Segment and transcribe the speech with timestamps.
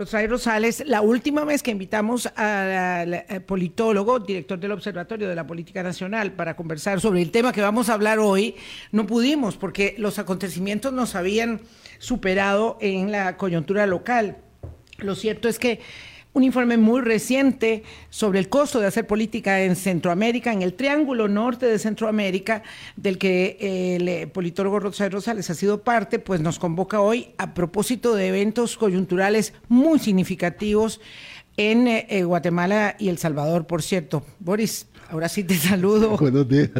[0.00, 5.82] Rosario Rosales, la última vez que invitamos al politólogo, director del Observatorio de la Política
[5.82, 8.54] Nacional, para conversar sobre el tema que vamos a hablar hoy,
[8.92, 11.60] no pudimos porque los acontecimientos nos habían
[11.98, 14.38] superado en la coyuntura local.
[15.00, 15.80] Lo cierto es que
[16.32, 21.28] un informe muy reciente sobre el costo de hacer política en Centroamérica, en el Triángulo
[21.28, 22.62] Norte de Centroamérica,
[22.96, 27.54] del que el eh, politólogo Rosario Rosales ha sido parte, pues nos convoca hoy a
[27.54, 31.00] propósito de eventos coyunturales muy significativos
[31.56, 34.22] en eh, eh, Guatemala y El Salvador, por cierto.
[34.38, 36.16] Boris, ahora sí te saludo.
[36.20, 36.70] buenos días,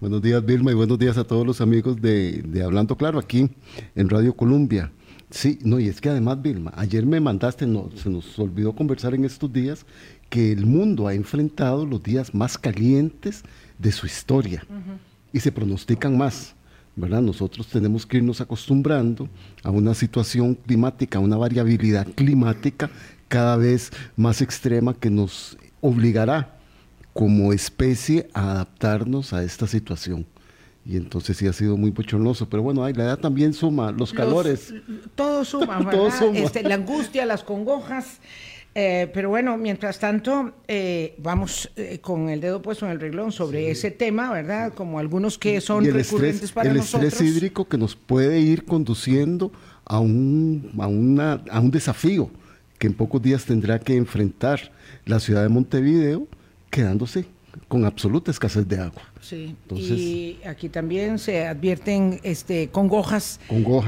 [0.00, 3.50] buenos días Vilma y buenos días a todos los amigos de, de Hablando Claro aquí
[3.96, 4.92] en Radio Colombia.
[5.30, 9.14] Sí, no, y es que además, Vilma, ayer me mandaste, no, se nos olvidó conversar
[9.14, 9.86] en estos días,
[10.28, 13.42] que el mundo ha enfrentado los días más calientes
[13.78, 14.64] de su historia
[15.32, 16.54] y se pronostican más.
[16.96, 17.22] ¿verdad?
[17.22, 19.28] Nosotros tenemos que irnos acostumbrando
[19.62, 22.90] a una situación climática, a una variabilidad climática
[23.28, 26.58] cada vez más extrema que nos obligará
[27.12, 30.26] como especie a adaptarnos a esta situación
[30.84, 32.48] y entonces sí ha sido muy bochornoso.
[32.48, 34.74] Pero bueno, la edad también suma, los calores.
[35.14, 35.86] todo suma,
[36.34, 38.20] este, la angustia, las congojas.
[38.74, 43.32] Eh, pero bueno, mientras tanto, eh, vamos eh, con el dedo puesto en el reglón
[43.32, 44.72] sobre ese tema, ¿verdad?
[44.74, 47.02] Como algunos que son recurrentes para nosotros.
[47.02, 49.50] El estrés hídrico que nos puede ir conduciendo
[49.84, 52.30] a un, a, una, a un desafío
[52.78, 54.72] que en pocos días tendrá que enfrentar
[55.04, 56.28] la ciudad de Montevideo,
[56.70, 57.26] quedándose
[57.70, 59.00] con absoluta escasez de agua.
[59.20, 63.38] Sí, y aquí también se advierten este, congojas,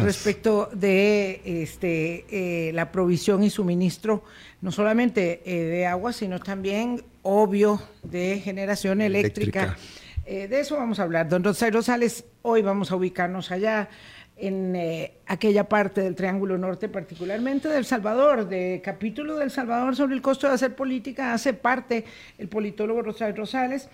[0.00, 4.22] respecto de este, eh, la provisión y suministro,
[4.60, 9.76] no solamente eh, de agua, sino también, obvio, de generación eléctrica.
[10.26, 11.28] Eh, de eso vamos a hablar.
[11.28, 13.88] Don Rosario Rosales, hoy vamos a ubicarnos allá
[14.42, 20.16] en eh, aquella parte del Triángulo Norte, particularmente del Salvador, de capítulo del Salvador sobre
[20.16, 22.04] el costo de hacer política, hace parte
[22.38, 23.88] el politólogo Rosario Rosales,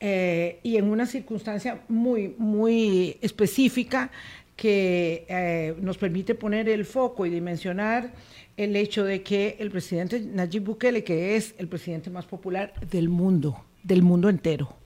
[0.00, 4.10] eh, y en una circunstancia muy, muy específica
[4.56, 8.10] que eh, nos permite poner el foco y dimensionar
[8.56, 13.10] el hecho de que el presidente Nayib Bukele, que es el presidente más popular del
[13.10, 14.79] mundo, del mundo entero,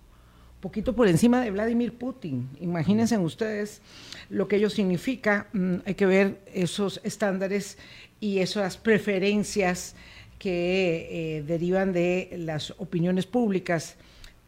[0.64, 2.48] poquito por encima de Vladimir Putin.
[2.58, 3.82] Imagínense ustedes
[4.30, 5.48] lo que ello significa.
[5.52, 7.76] Mm, hay que ver esos estándares
[8.18, 9.94] y esas preferencias
[10.38, 13.96] que eh, derivan de las opiniones públicas.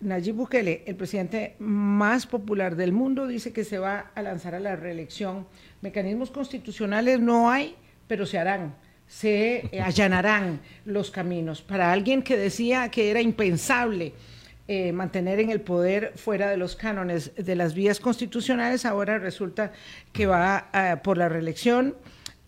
[0.01, 4.61] Nayib Bukele, el presidente más popular del mundo, dice que se va a lanzar a
[4.61, 5.47] la reelección.
[5.83, 7.75] Mecanismos constitucionales no hay,
[8.09, 8.75] pero se harán
[9.09, 11.63] se allanarán los caminos.
[11.63, 14.15] Para alguien que decía que era impensable
[14.69, 19.73] eh, mantener en el poder fuera de los cánones de las vías constitucionales, ahora resulta
[20.13, 21.95] que va eh, por la reelección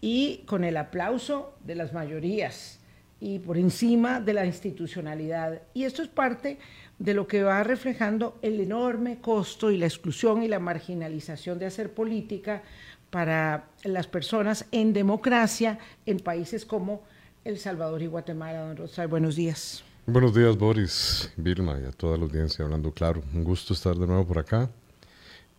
[0.01, 2.81] y con el aplauso de las mayorías
[3.21, 5.63] y por encima de la institucionalidad.
[5.75, 6.59] Y esto es parte
[6.99, 11.67] de lo que va reflejando el enorme costo y la exclusión y la marginalización de
[11.67, 12.63] hacer política
[13.11, 17.03] para las personas en democracia en países como
[17.45, 18.61] El Salvador y Guatemala.
[18.63, 19.85] Don Rosario, buenos días.
[20.11, 23.23] Buenos días, Boris, Vilma y a toda la audiencia hablando claro.
[23.35, 24.71] Un gusto estar de nuevo por acá.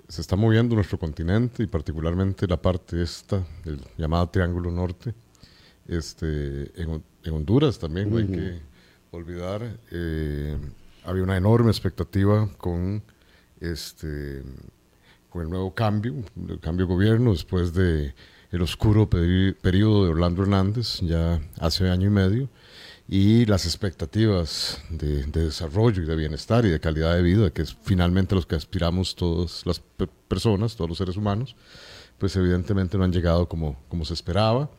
[0.07, 5.13] Se está moviendo nuestro continente y particularmente la parte esta, del llamado Triángulo Norte.
[5.87, 8.59] Este, en, Honduras también, no hay que
[9.11, 9.77] olvidar.
[9.91, 10.57] Eh,
[11.05, 13.03] había una enorme expectativa con,
[13.59, 14.41] este,
[15.29, 16.15] con el nuevo cambio,
[16.49, 18.15] el cambio de gobierno después de
[18.49, 22.49] el oscuro periodo de Orlando Hernández, ya hace año y medio
[23.11, 27.75] y las expectativas de, desarrollo y de bienestar y de calidad de vida, que es
[27.81, 29.81] finalmente los que aspiramos todas las
[30.27, 31.55] personas, todos los seres humanos,
[32.19, 34.69] pues evidentemente no han llegado como, como se esperaba.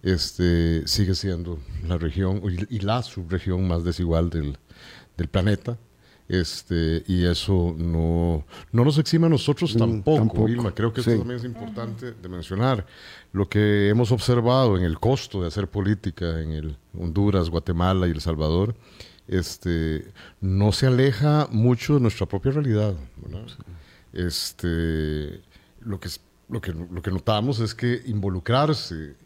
[0.00, 2.40] Este, sigue siendo la región
[2.70, 4.58] y, la subregión más desigual del,
[5.16, 5.76] del planeta.
[6.28, 11.38] Este, y eso no, no nos exime a nosotros mm, tampoco, Creo que eso también
[11.38, 12.86] es importante de mencionar.
[13.32, 18.12] Lo que hemos observado en el costo de hacer política en el Honduras, Guatemala y
[18.12, 18.74] El Salvador,
[19.28, 22.94] este, no se aleja mucho de nuestra propia realidad.
[24.12, 25.40] Este,
[25.80, 26.08] lo, que,
[26.48, 29.16] lo, que, lo que notamos es que involucrarse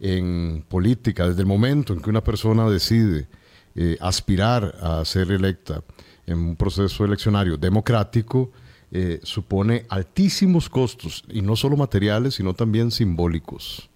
[0.00, 3.28] en política desde el momento en que una persona decide
[3.74, 5.82] eh, aspirar a ser electa,
[6.30, 8.50] en un proceso eleccionario democrático
[8.92, 13.88] eh, supone altísimos costos, y no solo materiales, sino también simbólicos.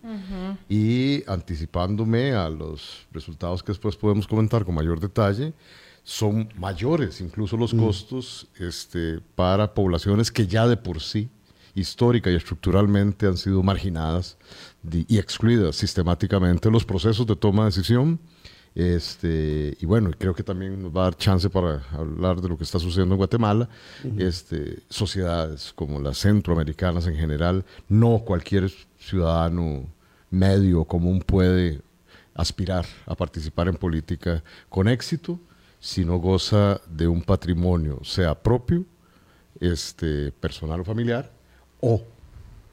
[0.69, 5.53] Y anticipándome a los resultados que después podemos comentar con mayor detalle,
[6.05, 7.79] son mayores incluso los mm.
[7.79, 11.31] costos este, para poblaciones que ya de por sí
[11.75, 14.37] histórica y estructuralmente han sido marginadas
[14.93, 18.21] y excluidas sistemáticamente los procesos de toma de decisión.
[18.75, 22.59] Este, y bueno, creo que también nos va a dar chance para hablar de lo
[22.59, 23.69] que está sucediendo en Guatemala.
[24.19, 29.87] este, sociedades como las centroamericanas en general, no cualquier ciudadano
[30.31, 31.81] medio común puede
[32.35, 35.38] aspirar a participar en política con éxito
[35.79, 38.85] si no goza de un patrimonio, sea propio,
[39.61, 41.31] este, personal o familiar,
[41.81, 42.03] o,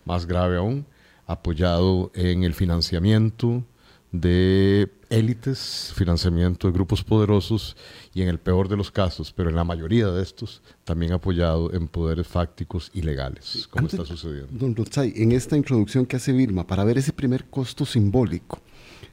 [0.06, 0.86] más grave aún,
[1.28, 3.64] apoyado en el financiamiento
[4.12, 7.76] de élites, financiamiento de grupos poderosos
[8.14, 11.72] y en el peor de los casos, pero en la mayoría de estos, también apoyado
[11.74, 14.48] en poderes fácticos ilegales, como está sucediendo.
[14.52, 18.60] Don Rotzai, en esta introducción que hace Vilma, para ver ese primer costo simbólico,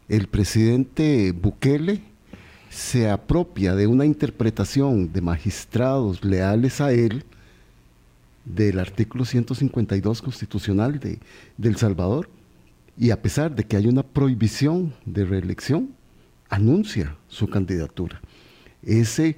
[0.09, 2.01] el presidente Bukele
[2.71, 7.25] se apropia de una interpretación de magistrados leales a él
[8.45, 11.19] del artículo 152 constitucional de,
[11.63, 12.31] El Salvador
[12.99, 15.91] y a pesar de que hay una prohibición de reelección,
[16.49, 18.21] anuncia su candidatura.
[18.83, 19.37] Ese,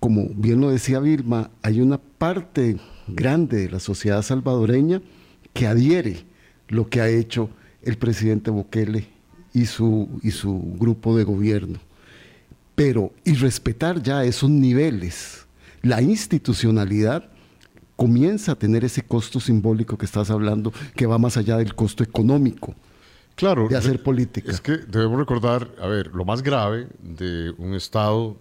[0.00, 5.02] como bien lo decía Vilma, hay una parte grande de la sociedad salvadoreña
[5.52, 6.24] que adhiere
[6.68, 7.50] lo que ha hecho
[7.82, 9.06] el presidente Bukele
[9.52, 11.78] y su, y su grupo de gobierno.
[12.74, 15.46] Pero, y respetar ya esos niveles,
[15.82, 17.28] la institucionalidad
[17.96, 22.02] comienza a tener ese costo simbólico que estás hablando, que va más allá del costo
[22.02, 22.74] económico
[23.34, 24.50] claro, de hacer política.
[24.50, 28.36] Es que debemos recordar, a ver, lo más grave de un Estado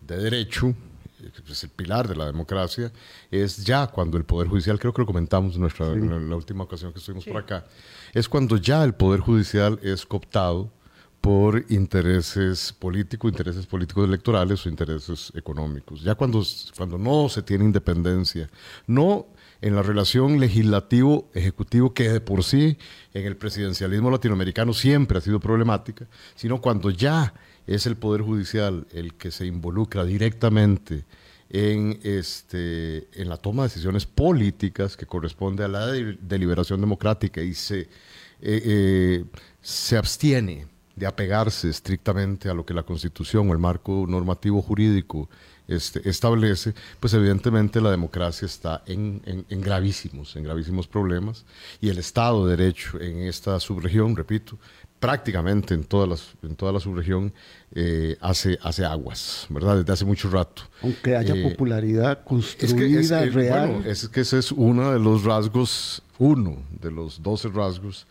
[0.00, 0.74] de derecho,
[1.18, 2.92] que es el pilar de la democracia,
[3.30, 6.64] es ya cuando el Poder Judicial, creo que lo comentamos en, nuestra, en la última
[6.64, 7.66] ocasión que estuvimos por acá,
[8.14, 10.70] es cuando ya el Poder Judicial es cooptado
[11.20, 16.02] por intereses políticos, intereses políticos electorales o intereses económicos.
[16.02, 16.42] Ya cuando,
[16.76, 18.48] cuando no se tiene independencia,
[18.86, 19.26] no
[19.60, 22.78] en la relación legislativo-ejecutivo que de por sí
[23.12, 26.06] en el presidencialismo latinoamericano siempre ha sido problemática,
[26.36, 27.34] sino cuando ya
[27.66, 31.04] es el Poder Judicial el que se involucra directamente
[31.50, 37.54] en, este, en la toma de decisiones políticas que corresponde a la deliberación democrática y
[37.54, 37.88] se, eh,
[38.42, 39.24] eh,
[39.60, 45.28] se abstiene de apegarse estrictamente a lo que la Constitución o el marco normativo jurídico
[45.68, 51.44] este, establece, pues evidentemente la democracia está en, en, gravísimos, en gravísimos problemas
[51.80, 54.58] y el Estado de Derecho en esta subregión, repito,
[54.98, 57.32] prácticamente en, todas las, en toda la subregión
[57.74, 59.76] eh, hace, hace aguas, ¿verdad?
[59.76, 60.62] Desde hace mucho rato.
[60.82, 63.68] Aunque haya eh, popularidad construida, real.
[63.68, 68.06] Bueno, es que ese es uno de los rasgos, uno de los doce rasgos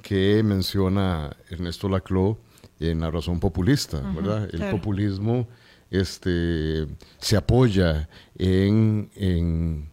[0.00, 2.38] que menciona Ernesto Laclau
[2.80, 4.48] en la razón populista, ¿verdad?
[4.52, 5.46] El populismo
[5.92, 8.08] este, se apoya
[8.38, 9.90] en, en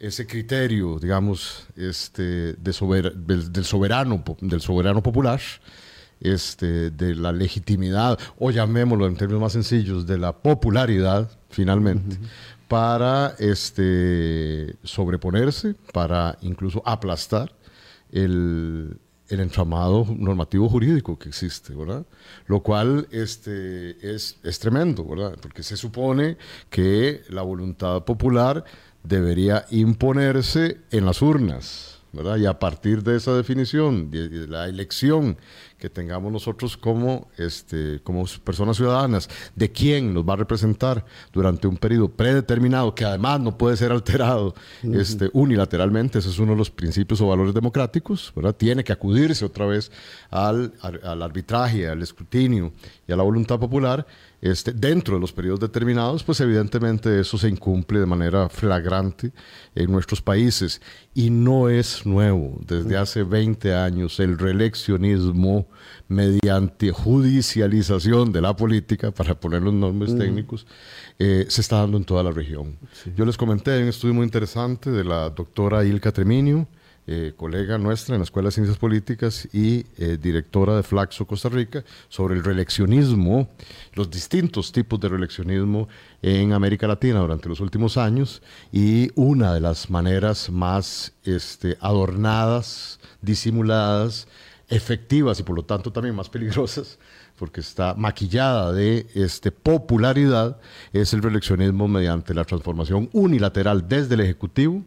[0.00, 5.40] ese criterio, digamos, este, de del, soberano, del soberano popular,
[6.20, 12.16] este, de la legitimidad, o llamémoslo en términos más sencillos, de la popularidad, finalmente,
[12.66, 17.52] para este, sobreponerse, para incluso aplastar
[18.10, 18.96] el,
[19.28, 22.04] el entramado normativo jurídico que existe, ¿verdad?
[22.46, 25.38] Lo cual este, es, es tremendo, ¿verdad?
[25.40, 26.36] Porque se supone
[26.70, 28.64] que la voluntad popular
[29.02, 32.36] debería imponerse en las urnas, ¿verdad?
[32.36, 35.38] Y a partir de esa definición, de la elección
[35.78, 41.66] que tengamos nosotros como, este, como personas ciudadanas, de quién nos va a representar durante
[41.66, 46.58] un periodo predeterminado, que además no puede ser alterado este, unilateralmente, ese es uno de
[46.58, 48.54] los principios o valores democráticos, ¿verdad?
[48.54, 49.90] Tiene que acudirse otra vez
[50.30, 52.72] al, al arbitraje, al escrutinio
[53.08, 54.06] y a la voluntad popular
[54.42, 59.32] este, dentro de los periodos determinados, pues evidentemente eso se incumple de manera flagrante
[59.76, 60.82] en nuestros países.
[61.14, 62.58] Y no es nuevo.
[62.66, 65.68] Desde hace 20 años el reeleccionismo
[66.08, 70.66] mediante judicialización de la política, para poner los nombres técnicos,
[71.20, 72.78] eh, se está dando en toda la región.
[73.16, 76.66] Yo les comenté un estudio muy interesante de la doctora Ilka Treminio,
[77.04, 81.48] eh, colega nuestra en la Escuela de Ciencias Políticas y eh, directora de Flaxo Costa
[81.48, 83.48] Rica, sobre el reeleccionismo,
[83.94, 85.88] los distintos tipos de reeleccionismo
[86.22, 88.40] en América Latina durante los últimos años
[88.70, 94.28] y una de las maneras más este, adornadas, disimuladas,
[94.68, 97.00] efectivas y por lo tanto también más peligrosas,
[97.36, 100.60] porque está maquillada de este, popularidad,
[100.92, 104.84] es el reeleccionismo mediante la transformación unilateral desde el Ejecutivo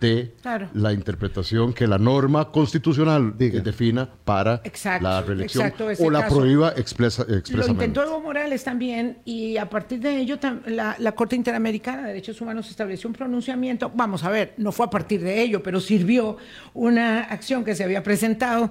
[0.00, 0.34] de
[0.72, 4.62] la interpretación que la norma constitucional defina para
[5.00, 7.52] la reelección o la prohíba expresamente.
[7.52, 12.08] Lo intentó Evo Morales también y a partir de ello la, la, Corte Interamericana de
[12.08, 15.80] Derechos Humanos estableció un pronunciamiento, vamos a ver, no fue a partir de ello, pero
[15.80, 16.38] sirvió
[16.72, 18.70] una acción que se había presentado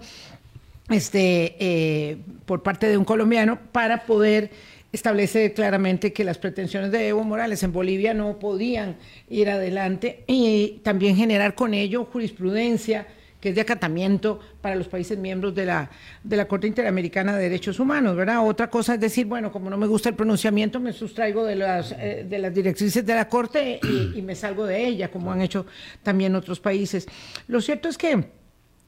[0.89, 4.51] este, eh, por parte de un colombiano para poder
[4.91, 8.95] establecer claramente que las pretensiones de Evo Morales en Bolivia no podían
[9.29, 13.07] ir adelante y también generar con ello jurisprudencia
[13.39, 15.89] que es de acatamiento para los países miembros de la,
[16.23, 18.45] de la Corte Interamericana de Derechos Humanos, ¿verdad?
[18.45, 21.91] Otra cosa es decir, bueno, como no me gusta el pronunciamiento, me sustraigo de las,
[21.91, 23.79] eh, de las directrices de la Corte
[24.15, 25.65] y, me salgo de ella, como han hecho
[26.01, 27.05] también otros países.
[27.47, 28.27] Lo cierto es que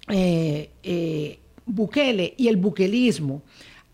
[0.09, 3.43] eh, eh, Bukele y el buquelismo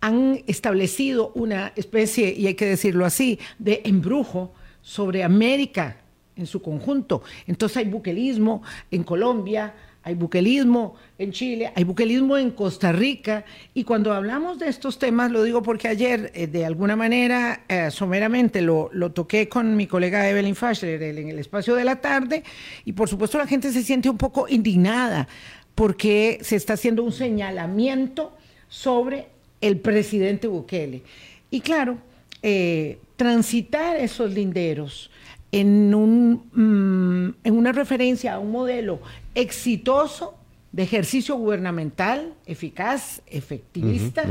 [0.05, 5.97] han establecido una especie, y hay que decirlo así, de embrujo sobre América
[6.35, 7.23] en su conjunto.
[7.47, 13.83] Entonces hay buquelismo en Colombia, hay buquelismo en Chile, hay buquelismo en Costa Rica, y
[13.83, 18.61] cuando hablamos de estos temas, lo digo porque ayer, eh, de alguna manera, eh, someramente
[18.61, 22.43] lo, lo, toqué con mi colega Evelyn Faschler en el espacio de la tarde,
[22.83, 25.27] y por supuesto la gente se siente un poco indignada
[25.73, 29.34] porque se está haciendo un señalamiento sobre
[29.67, 31.01] el presidente Bukele.
[31.49, 31.97] Y claro,
[32.43, 35.09] eh, transitar esos linderos
[35.51, 38.99] en, un, mm, en una referencia a un modelo
[39.33, 40.35] exitoso
[40.71, 44.25] de ejercicio gubernamental, eficaz, efectivista,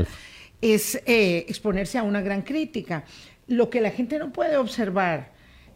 [0.61, 3.03] es eh, exponerse a una gran crítica.
[3.47, 5.33] Lo que la gente no puede observar,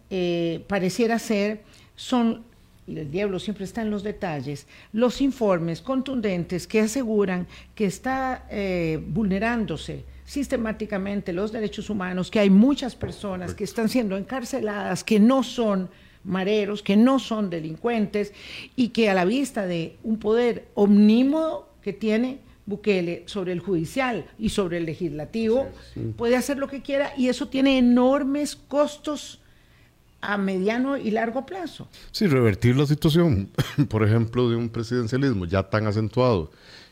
[0.09, 1.63] eh, pareciera ser,
[1.95, 2.45] son
[2.98, 9.01] el diablo siempre está en los detalles, los informes contundentes que aseguran que está eh,
[9.08, 15.41] vulnerándose sistemáticamente los derechos humanos, que hay muchas personas que están siendo encarceladas, que no
[15.41, 15.89] son
[16.24, 18.34] mareros, que no son delincuentes
[18.75, 24.25] y que a la vista de un poder omnímodo que tiene Bukele sobre el judicial
[24.38, 25.67] y sobre el legislativo,
[26.15, 29.41] puede hacer lo que quiera y eso tiene enormes costos
[30.21, 31.88] a mediano y largo plazo.
[32.11, 33.49] Sí, revertir la situación,
[33.89, 36.51] por ejemplo, de un presidencialismo ya tan acentuado,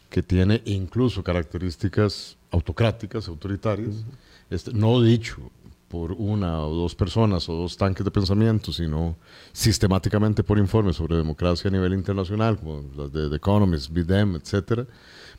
[0.09, 4.05] que tiene incluso características autocráticas, autoritarias,
[4.49, 5.51] este, no dicho
[5.89, 9.15] por una o dos personas o dos tanques de pensamiento, sino
[9.53, 14.85] sistemáticamente por informes sobre democracia a nivel internacional, como las de The Economist, BIDEM, etcétera,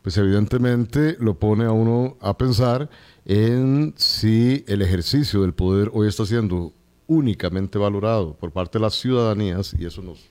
[0.03, 2.89] pues evidentemente lo pone a uno a pensar
[3.27, 6.73] en si el ejercicio del poder hoy está siendo
[7.09, 10.29] únicamente valorado por parte de las ciudadanías y eso nos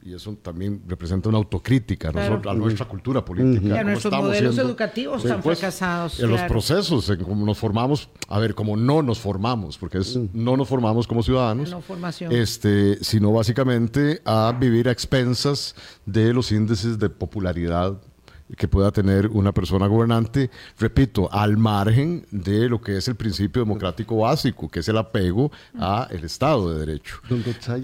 [0.00, 3.74] y eso también representa una autocrítica a nuestra cultura política.
[3.74, 6.20] Y a nuestros modelos educativos están fracasados.
[6.20, 10.16] En los procesos, en cómo nos formamos, a ver, como no nos formamos, porque es,
[10.32, 12.32] no nos formamos como ciudadanos, no formación.
[12.32, 15.74] Este, sino básicamente a vivir a expensas
[16.06, 18.00] de los índices de popularidad
[18.56, 23.62] que pueda tener una persona gobernante, repito, al margen de lo que es el principio
[23.62, 27.16] democrático básico, que es el apego al Estado de Derecho.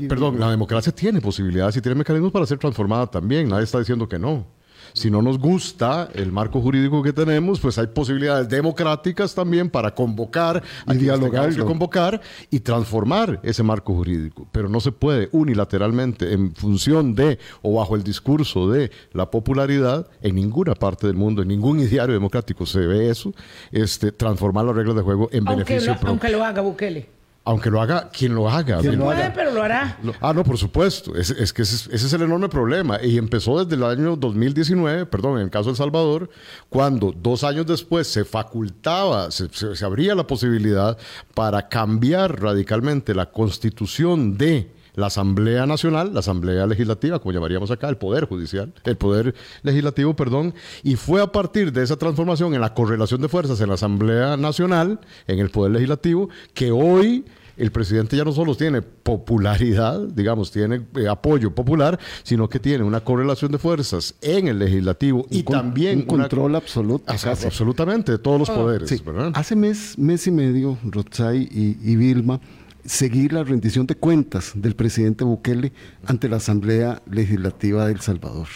[0.08, 4.08] Perdón, la democracia tiene posibilidades y tiene mecanismos para ser transformada también, nadie está diciendo
[4.08, 4.46] que no.
[4.94, 9.92] Si no nos gusta el marco jurídico que tenemos, pues hay posibilidades democráticas también para
[9.92, 14.46] convocar, y dialogar, y convocar y transformar ese marco jurídico.
[14.52, 20.06] Pero no se puede unilateralmente, en función de o bajo el discurso de la popularidad,
[20.22, 23.34] en ninguna parte del mundo, en ningún diario democrático se ve eso,
[23.72, 26.08] este, transformar las reglas de juego en beneficio propio.
[26.10, 27.23] Aunque lo haga Bukele.
[27.46, 28.78] Aunque lo haga quien lo haga.
[28.78, 29.98] Quien lo puede, pero lo hará.
[30.20, 31.14] ah, no, por supuesto.
[31.14, 32.98] Es, es que ese, es el enorme problema.
[33.02, 36.30] Y empezó desde el año 2019, perdón, en el caso de El Salvador,
[36.70, 40.96] cuando dos años después se facultaba, se, se abría la posibilidad
[41.34, 47.88] para cambiar radicalmente la constitución de la Asamblea Nacional, la Asamblea Legislativa, como llamaríamos acá,
[47.88, 52.60] el Poder Judicial, el Poder Legislativo, perdón, y fue a partir de esa transformación en
[52.60, 57.24] la correlación de fuerzas en la Asamblea Nacional, en el Poder Legislativo, que hoy
[57.56, 62.84] el presidente ya no solo tiene popularidad, digamos, tiene eh, apoyo popular, sino que tiene
[62.84, 67.04] una correlación de fuerzas en el legislativo y también un control absoluto.
[67.12, 69.02] absolutamente de todos los oh, poderes.
[69.34, 72.40] Hace mes, mes y medio, Rotzai y Vilma
[72.84, 75.72] seguir la rendición de cuentas del presidente Bukele
[76.06, 78.48] ante la Asamblea Legislativa de El Salvador.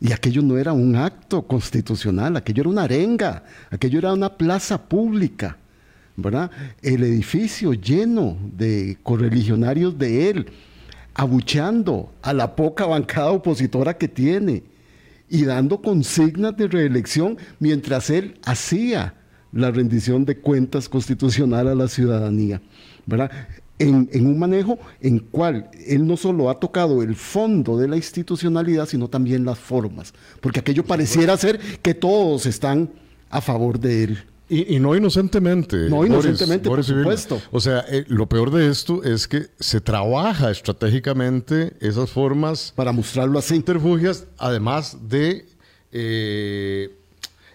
[0.00, 4.88] Y aquello no era un acto constitucional, aquello era una arenga, aquello era una plaza
[4.88, 5.56] pública,
[6.16, 6.50] ¿verdad?
[6.82, 10.46] El edificio lleno de correligionarios de él,
[11.14, 14.64] abucheando a la poca bancada opositora que tiene
[15.28, 19.14] y dando consignas de reelección mientras él hacía
[19.52, 22.60] la rendición de cuentas constitucional a la ciudadanía.
[23.06, 23.30] ¿Verdad?
[23.78, 27.96] en, en, un manejo en cual él no solo ha tocado el fondo de la
[27.96, 32.90] institucionalidad, sino también las formas, porque aquello pareciera ser que todos están
[33.30, 34.18] a favor de él.
[34.48, 35.88] Y, no inocentemente.
[35.88, 37.40] No inocentemente, por supuesto.
[37.52, 42.70] O sea, eh, lo peor de esto es que se trabaja estratégicamente esas formas.
[42.76, 43.54] Para mostrarlo así.
[43.54, 45.46] Interfugias, además de
[45.90, 46.94] eh,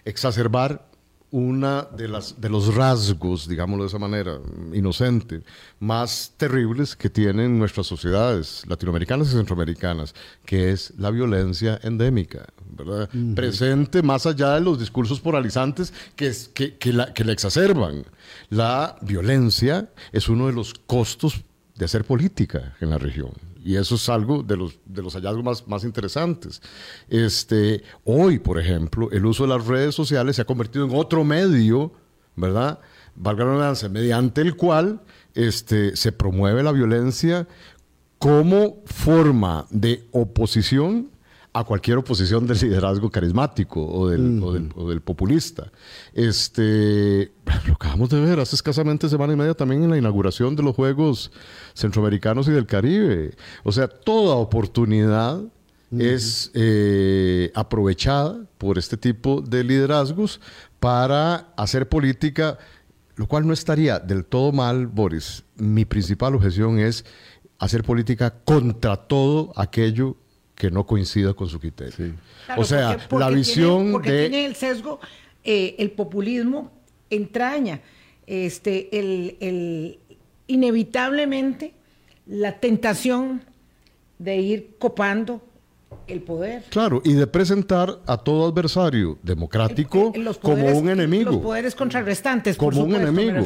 [0.04, 0.87] exacerbar
[1.30, 4.38] una de, las, de los rasgos, digámoslo de esa manera,
[4.72, 5.42] inocente,
[5.78, 10.14] más terribles que tienen nuestras sociedades latinoamericanas y centroamericanas,
[10.46, 13.10] que es la violencia endémica, ¿verdad?
[13.34, 18.04] Presente más allá de los discursos poralizantes que, que, que, la, que la exacerban.
[18.48, 21.42] La violencia es uno de los costos
[21.76, 23.32] de hacer política en la región.
[23.68, 26.62] Y eso es algo de los, de los hallazgos más, más interesantes.
[27.06, 31.22] Este, hoy, por ejemplo, el uso de las redes sociales se ha convertido en otro
[31.22, 31.92] medio,
[32.34, 32.78] ¿verdad?
[33.14, 35.02] Valga la redundancia, mediante el cual
[35.34, 37.46] este, se promueve la violencia
[38.18, 41.10] como forma de oposición
[41.52, 45.70] a cualquier oposición del liderazgo carismático o del, o del, populista.
[46.12, 47.32] Este,
[47.66, 50.74] lo acabamos de ver hace escasamente semana y media también en la inauguración de los
[50.74, 51.32] Juegos
[51.74, 53.34] Centroamericanos y del Caribe.
[53.64, 55.40] O sea, toda oportunidad
[55.90, 60.40] es eh, aprovechada por este tipo de liderazgos
[60.80, 62.58] para hacer política,
[63.16, 65.44] lo cual no estaría del todo mal, Boris.
[65.56, 67.06] Mi principal objeción es
[67.58, 70.16] hacer política contra todo aquello
[70.58, 72.14] que no coincida con su criterio.
[72.56, 74.28] o sea, la visión porque de...
[74.28, 74.98] tiene el sesgo,
[75.44, 76.72] eh, el populismo
[77.08, 77.80] entraña
[78.26, 79.98] este, el,
[80.48, 81.72] inevitablemente
[82.26, 83.42] la tentación
[84.18, 85.42] de ir copando
[86.08, 86.64] el poder.
[86.70, 91.32] Claro, y de presentar a todo adversario democrático como un enemigo.
[91.32, 93.38] Los poderes contrarrestantes, como un enemigo.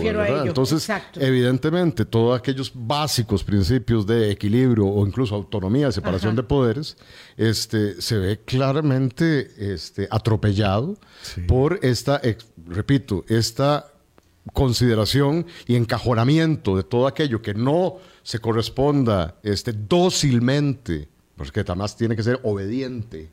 [0.44, 6.96] Entonces, evidentemente, todos aquellos básicos principios de equilibrio o incluso autonomía, separación de poderes,
[7.36, 10.96] este, se ve claramente este, atropellado
[11.48, 12.20] por esta,
[12.66, 13.88] repito, esta
[14.52, 21.11] consideración y encajonamiento de todo aquello que no se corresponda este, dócilmente
[21.42, 23.32] porque además tiene que ser obediente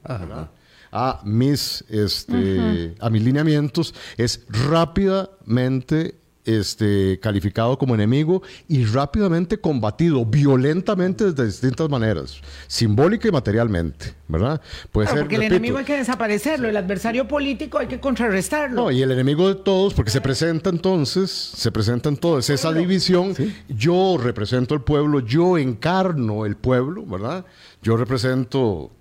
[0.91, 10.25] a mis, este, a mis lineamientos, es rápidamente este, calificado como enemigo y rápidamente combatido
[10.25, 14.61] violentamente desde distintas maneras, simbólica y materialmente, ¿verdad?
[14.91, 18.83] Puede ser, porque el enemigo hay que desaparecerlo, el adversario político hay que contrarrestarlo.
[18.83, 23.33] No, y el enemigo de todos, porque se presenta entonces, se presenta entonces esa división,
[23.67, 27.45] yo represento el pueblo, yo encarno el pueblo, ¿verdad?
[27.81, 28.91] Yo represento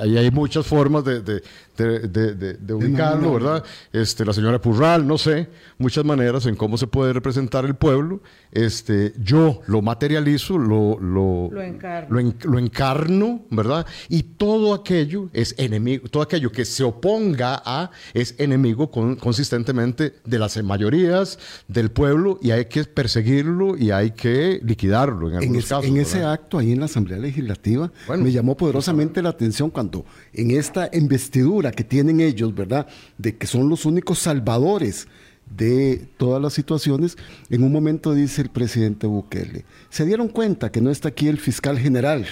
[0.00, 1.42] Ahí hay muchas formas de, de,
[1.76, 3.64] de, ubicarlo, ¿verdad?
[3.92, 8.20] Este, la señora Purral, no sé, muchas maneras en cómo se puede representar el pueblo.
[8.52, 13.42] Este, yo lo materializo, lo, lo, lo, encarno.
[13.50, 13.86] ¿verdad?
[14.08, 20.38] Y todo aquello es enemigo, todo aquello que se oponga a es enemigo consistentemente de
[20.38, 25.84] las mayorías del pueblo y hay que perseguirlo y hay que liquidarlo en algunos casos.
[25.86, 30.50] En ese acto ahí en la Asamblea Legislativa me llamó poderosamente la atención cuando en
[30.50, 32.86] esta investidura que tienen ellos, ¿verdad?
[33.18, 35.08] De que son los únicos salvadores
[35.56, 37.16] de todas las situaciones,
[37.50, 41.38] en un momento dice el presidente Bukele, se dieron cuenta que no está aquí el
[41.38, 42.26] fiscal general.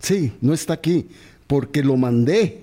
[0.00, 1.08] Sí, no está aquí,
[1.46, 2.62] porque lo mandé.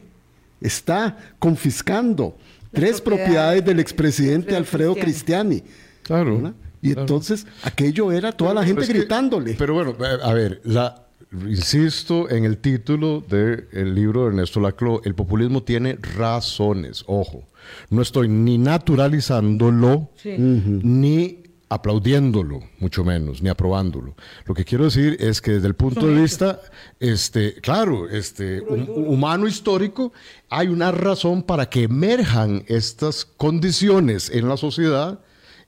[0.61, 2.37] Está confiscando
[2.71, 5.63] tres propiedades, del expresidente Alfredo Cristiani.
[6.03, 6.53] Claro.
[6.81, 9.55] Y entonces aquello era toda la gente gritándole.
[9.57, 11.02] pero bueno, a ver, la,
[11.33, 17.49] Insisto en el título del libro de Ernesto Laclau, el populismo tiene razones, ojo,
[17.89, 24.15] no estoy ni naturalizándolo, ni aplaudiéndolo, mucho menos, ni aprobándolo.
[24.45, 26.61] Lo que quiero decir es que desde el punto de vista,
[26.99, 30.13] este, claro, este, humano histórico,
[30.49, 35.19] hay una razón para que emerjan estas condiciones en la sociedad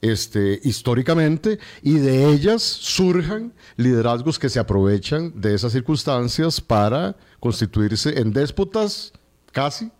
[0.01, 8.19] este, históricamente y de ellas surjan liderazgos que se aprovechan de esas circunstancias para constituirse
[8.19, 9.13] en déspotas
[9.51, 9.91] casi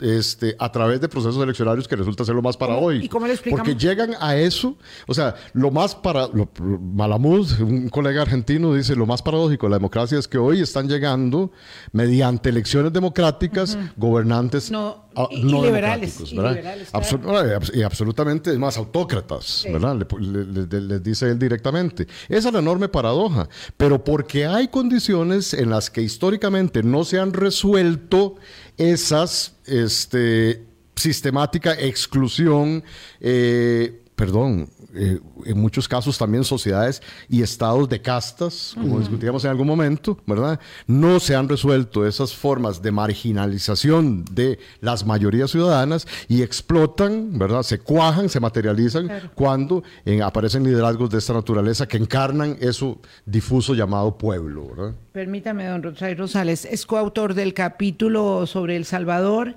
[0.00, 3.04] este, a través de procesos eleccionarios que resulta ser lo más para hoy.
[3.04, 4.76] ¿Y cómo le Porque llegan a eso,
[5.06, 9.70] o sea, lo más para, lo, Malamud, un colega argentino, dice, lo más paradójico de
[9.70, 11.52] la democracia es que hoy están llegando,
[11.92, 20.06] mediante elecciones democráticas, gobernantes no, liberales, y, absolutamente, más, autócratas, ¿verdad?
[20.20, 22.06] Les dice él directamente.
[22.28, 23.48] Esa es la enorme paradoja.
[23.76, 28.36] Pero porque hay condiciones en las que históricamente no se han resuelto
[28.76, 30.64] esas este,
[30.96, 32.84] sistemática exclusión,
[33.20, 39.50] eh, perdón, eh, en muchos casos también sociedades y estados de castas, como discutíamos en
[39.50, 40.60] algún momento, ¿verdad?
[40.86, 47.62] No se han resuelto esas formas de marginalización de las mayorías ciudadanas y explotan, ¿verdad?
[47.62, 49.82] Se cuajan, se materializan cuando
[50.22, 54.94] aparecen liderazgos de esta naturaleza que encarnan eso difuso llamado pueblo, ¿verdad?
[55.12, 59.54] Permítame, don Rosario Rosales, es coautor del capítulo sobre El Salvador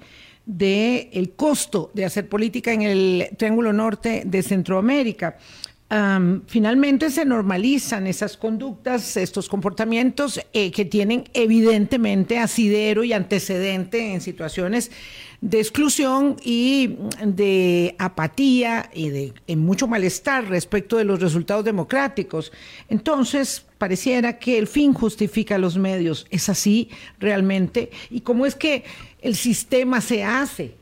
[0.47, 5.37] de el costo de hacer política en el Triángulo Norte de Centroamérica.
[6.47, 14.21] finalmente se normalizan esas conductas, estos comportamientos eh, que tienen evidentemente asidero y antecedente en
[14.21, 14.91] situaciones
[15.39, 22.51] de exclusión y de apatía y de mucho malestar respecto de los resultados democráticos.
[22.89, 26.25] Entonces, pareciera que el fin justifica los medios.
[26.29, 27.91] ¿Es así realmente?
[28.09, 28.83] ¿Y cómo es que
[29.21, 30.75] el sistema se hace,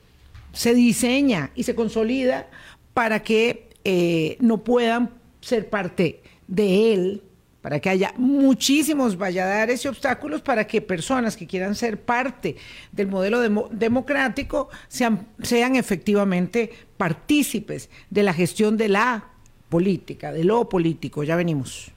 [0.54, 2.50] se diseña y se consolida
[2.94, 7.22] para que eh, no puedan ser parte de él,
[7.62, 12.56] para que haya muchísimos valladares y obstáculos para que personas que quieran ser parte
[12.92, 13.40] del modelo
[13.72, 19.32] democrático sean, sean efectivamente partícipes de la gestión de la
[19.70, 21.24] política, de lo político.
[21.24, 21.92] Ya venimos.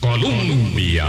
[0.00, 1.06] Colombia.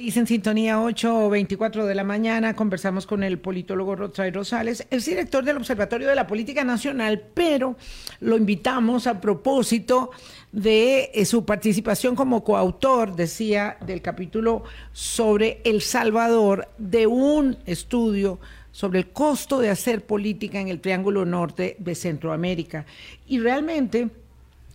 [0.00, 5.44] País en sintonía 8.24 de la mañana conversamos con el politólogo Rotzay Rosales, es director
[5.44, 7.76] del Observatorio de la Política Nacional, pero
[8.20, 10.10] lo invitamos a propósito
[10.52, 18.40] de eh, su participación como coautor, decía, del capítulo sobre El Salvador, de un estudio
[18.72, 22.86] sobre el costo de hacer política en el Triángulo Norte de Centroamérica.
[23.26, 24.08] Y realmente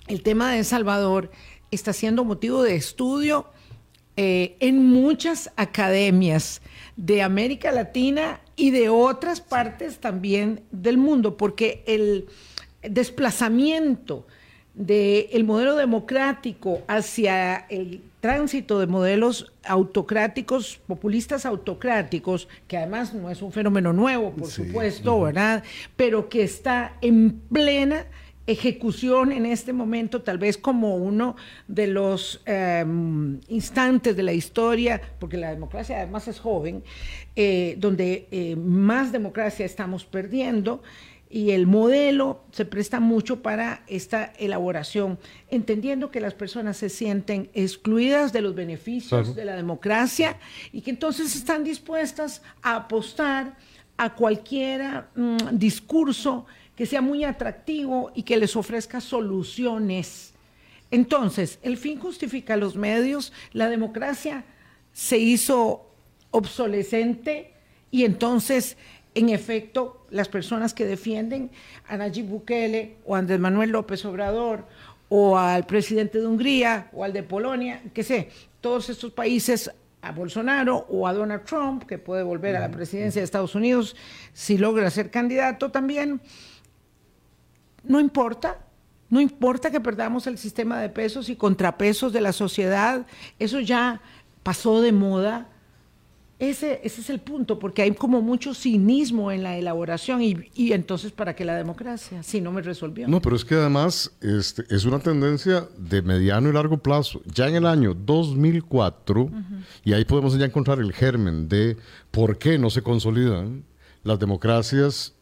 [0.06, 1.32] el tema de El Salvador
[1.72, 3.48] está siendo motivo de estudio
[4.18, 6.62] eh, en muchas academias
[6.96, 12.28] de América Latina y de otras partes también del mundo, porque el
[12.82, 14.26] desplazamiento
[14.74, 23.42] del modelo democrático hacia el tránsito de modelos autocráticos, populistas autocráticos, que además no es
[23.42, 25.64] un fenómeno nuevo, por supuesto, ¿verdad?
[25.96, 28.06] Pero que está en plena
[28.48, 31.36] ejecución en este momento, tal vez como uno
[31.68, 36.84] de los em, instantes de la historia, porque la democracia además es joven,
[37.36, 40.84] eh, donde eh, más democracia estamos perdiendo
[41.28, 45.18] y el modelo se presta mucho para esta elaboración,
[45.50, 50.38] entendiendo que las personas se sienten excluidas de los beneficios de la democracia
[50.72, 53.58] y que entonces están dispuestas a apostar
[53.98, 60.34] a cualquier mm, discurso que sea muy atractivo y que les ofrezca soluciones.
[60.92, 64.46] Entonces, el fin justifica los medios, la democracia
[64.94, 65.90] se hizo
[66.32, 67.54] obsolescente
[67.92, 68.78] y entonces,
[69.14, 71.50] en efecto, las personas que defienden
[71.88, 74.66] a Nayib Bukele o a Andrés Manuel López Obrador
[75.10, 78.30] o al presidente de Hungría o al de Polonia, que sé,
[78.62, 83.22] todos estos países a Bolsonaro o a Donald Trump, que puede volver a la presidencia
[83.22, 83.96] de Estados Unidos
[84.34, 86.22] si logra ser candidato también,
[87.88, 88.60] no importa,
[89.10, 93.06] no importa que perdamos el sistema de pesos y contrapesos de la sociedad,
[93.40, 94.02] eso ya
[94.44, 95.50] pasó de moda.
[96.38, 101.14] Ese, ese es el punto, porque hay como mucho cinismo en la elaboración y, entonces
[101.14, 102.24] ¿para qué la democracia?
[102.24, 103.08] Si no me resolvió.
[103.08, 107.22] No, pero es que además este, es una tendencia de mediano y largo plazo.
[107.34, 109.30] Ya en el año 2004,
[109.86, 111.78] y ahí podemos ya encontrar el germen de
[112.12, 113.64] por qué no se consolidan
[114.04, 115.15] las democracias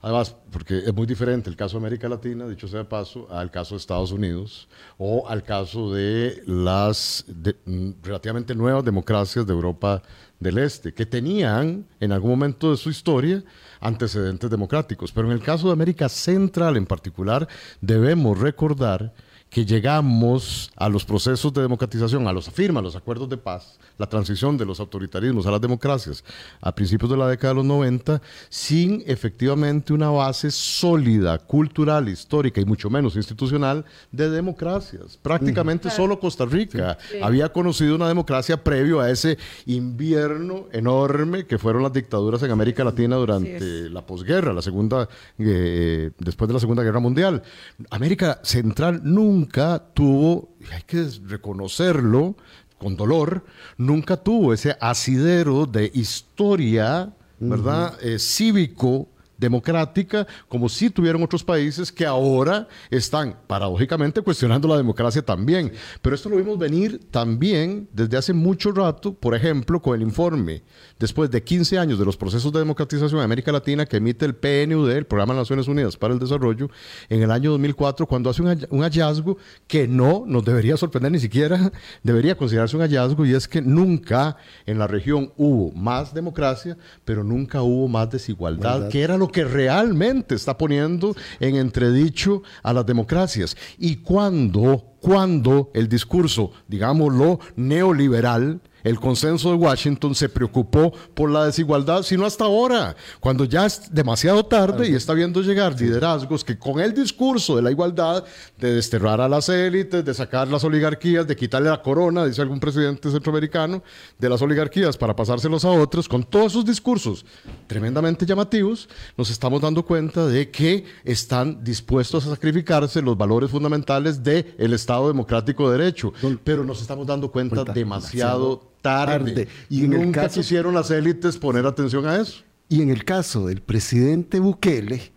[0.00, 3.50] Además, porque es muy diferente el caso de América Latina, dicho sea de paso, al
[3.50, 7.24] caso de Estados Unidos o al caso de las
[7.66, 10.02] mm, relativamente nuevas democracias de Europa
[10.38, 13.42] del Este, que tenían en algún momento de su historia
[13.80, 15.10] antecedentes democráticos.
[15.10, 17.48] Pero en el caso de América Central en particular,
[17.80, 19.12] debemos recordar
[19.50, 24.06] que llegamos a los procesos de democratización, a los afirma, los acuerdos de paz, la
[24.06, 26.22] transición de los autoritarismos a las democracias
[26.60, 32.60] a principios de la década de los 90, sin efectivamente una base sólida, cultural, histórica
[32.60, 35.18] y mucho menos institucional de democracias.
[35.20, 41.82] Prácticamente solo Costa Rica había conocido una democracia previo a ese invierno enorme que fueron
[41.82, 45.08] las dictaduras en América Latina durante la posguerra, la segunda,
[45.38, 47.42] eh, después de la Segunda Guerra Mundial.
[47.90, 52.36] América Central nunca nunca tuvo, hay que reconocerlo
[52.76, 53.44] con dolor,
[53.76, 57.96] nunca tuvo ese asidero de historia, ¿verdad?
[58.02, 65.22] Eh, cívico democrática, como sí tuvieron otros países que ahora están paradójicamente cuestionando la democracia
[65.22, 65.72] también.
[66.02, 70.62] Pero esto lo vimos venir también desde hace mucho rato, por ejemplo, con el informe
[70.98, 74.34] después de 15 años de los procesos de democratización en América Latina que emite el
[74.34, 76.68] PNUD, el Programa de Naciones Unidas para el Desarrollo,
[77.08, 81.70] en el año 2004, cuando hace un hallazgo que no nos debería sorprender ni siquiera,
[82.02, 87.22] debería considerarse un hallazgo, y es que nunca en la región hubo más democracia, pero
[87.22, 92.86] nunca hubo más desigualdad, que era lo que realmente está poniendo en entredicho a las
[92.86, 93.56] democracias.
[93.78, 101.44] Y cuando, cuando el discurso, digámoslo, neoliberal, el consenso de Washington se preocupó por la
[101.44, 106.58] desigualdad, sino hasta ahora, cuando ya es demasiado tarde y está viendo llegar liderazgos que
[106.58, 108.24] con el discurso de la igualdad,
[108.58, 112.60] de desterrar a las élites, de sacar las oligarquías, de quitarle la corona, dice algún
[112.60, 113.82] presidente centroamericano,
[114.18, 117.26] de las oligarquías para pasárselos a otros, con todos esos discursos
[117.66, 124.22] tremendamente llamativos, nos estamos dando cuenta de que están dispuestos a sacrificarse los valores fundamentales
[124.22, 129.48] del Estado democrático de derecho, pero nos estamos dando cuenta, demasiado tarde.
[129.68, 132.42] Y en Nunca el caso, quisieron las élites poner atención a eso.
[132.68, 135.12] Y en el caso del presidente Bukele,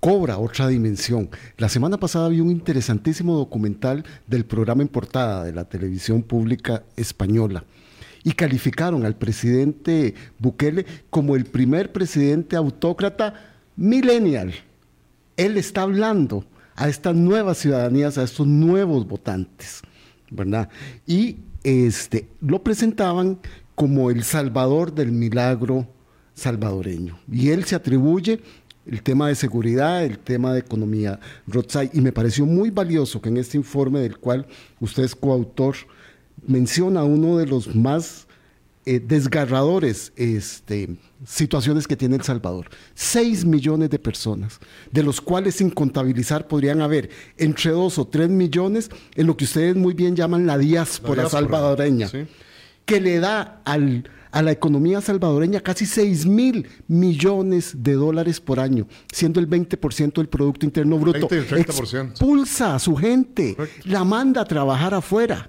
[0.00, 1.28] cobra otra dimensión.
[1.58, 6.84] La semana pasada vi un interesantísimo documental del programa en portada de la televisión pública
[6.96, 7.64] española
[8.24, 13.34] y calificaron al presidente Bukele como el primer presidente autócrata
[13.76, 14.54] millennial.
[15.36, 16.44] Él está hablando
[16.76, 19.82] a estas nuevas ciudadanías, a estos nuevos votantes,
[20.30, 20.68] ¿verdad?
[21.06, 23.38] Y este, lo presentaban
[23.74, 25.86] como el salvador del milagro
[26.34, 27.18] salvadoreño.
[27.30, 28.40] Y él se atribuye
[28.86, 31.20] el tema de seguridad, el tema de economía,
[31.92, 34.46] y me pareció muy valioso que en este informe del cual
[34.80, 35.76] usted es coautor,
[36.46, 38.26] menciona uno de los más
[38.90, 42.70] eh, desgarradores este, situaciones que tiene El Salvador.
[42.92, 44.58] Seis millones de personas,
[44.90, 49.44] de los cuales sin contabilizar podrían haber entre dos o tres millones en lo que
[49.44, 52.10] ustedes muy bien llaman la diáspora, salvadoreña,
[52.84, 58.58] que le da al, a la economía salvadoreña casi seis mil millones de dólares por
[58.58, 61.28] año, siendo el 20% del Producto Interno Bruto.
[61.28, 65.48] 20, Expulsa a su gente, la manda a trabajar afuera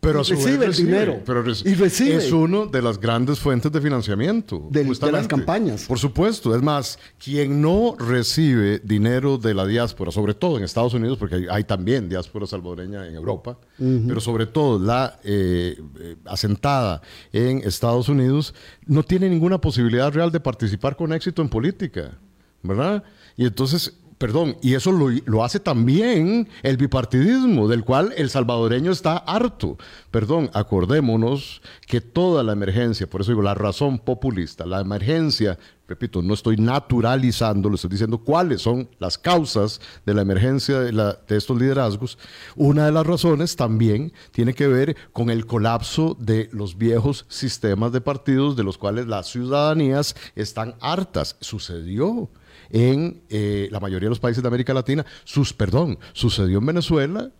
[0.00, 1.20] pero recibe el dinero.
[1.24, 2.16] Pero y recibe.
[2.16, 4.68] Es uno de las grandes fuentes de financiamiento.
[4.70, 5.84] De, las campañas.
[5.84, 6.54] Por supuesto.
[6.54, 11.46] Es más, quien no recibe dinero de la diáspora, sobre todo en Estados Unidos, porque
[11.50, 18.08] hay, también diáspora salvadoreña en Europa, pero sobre todo la eh, eh, asentada en Estados
[18.08, 18.54] Unidos,
[18.86, 22.18] no tiene ninguna posibilidad real de participar con éxito en política.
[22.62, 23.02] ¿Verdad?
[23.38, 29.16] Y entonces Perdón, y eso lo, hace también el bipartidismo, del cual el salvadoreño está
[29.16, 29.78] harto.
[30.10, 36.20] Perdón, acordémonos que toda la emergencia, por eso digo, la razón populista, la emergencia, repito,
[36.20, 41.36] no estoy naturalizando, lo estoy diciendo cuáles son las causas de la emergencia de, de
[41.38, 42.18] estos liderazgos.
[42.56, 47.90] Una de las razones también tiene que ver con el colapso de los viejos sistemas
[47.90, 51.38] de partidos de los cuales las ciudadanías están hartas.
[51.40, 52.28] Sucedió
[52.70, 55.04] en eh, la mayoría de los países de América Latina.
[55.24, 57.30] Sus, perdón, sucedió en Venezuela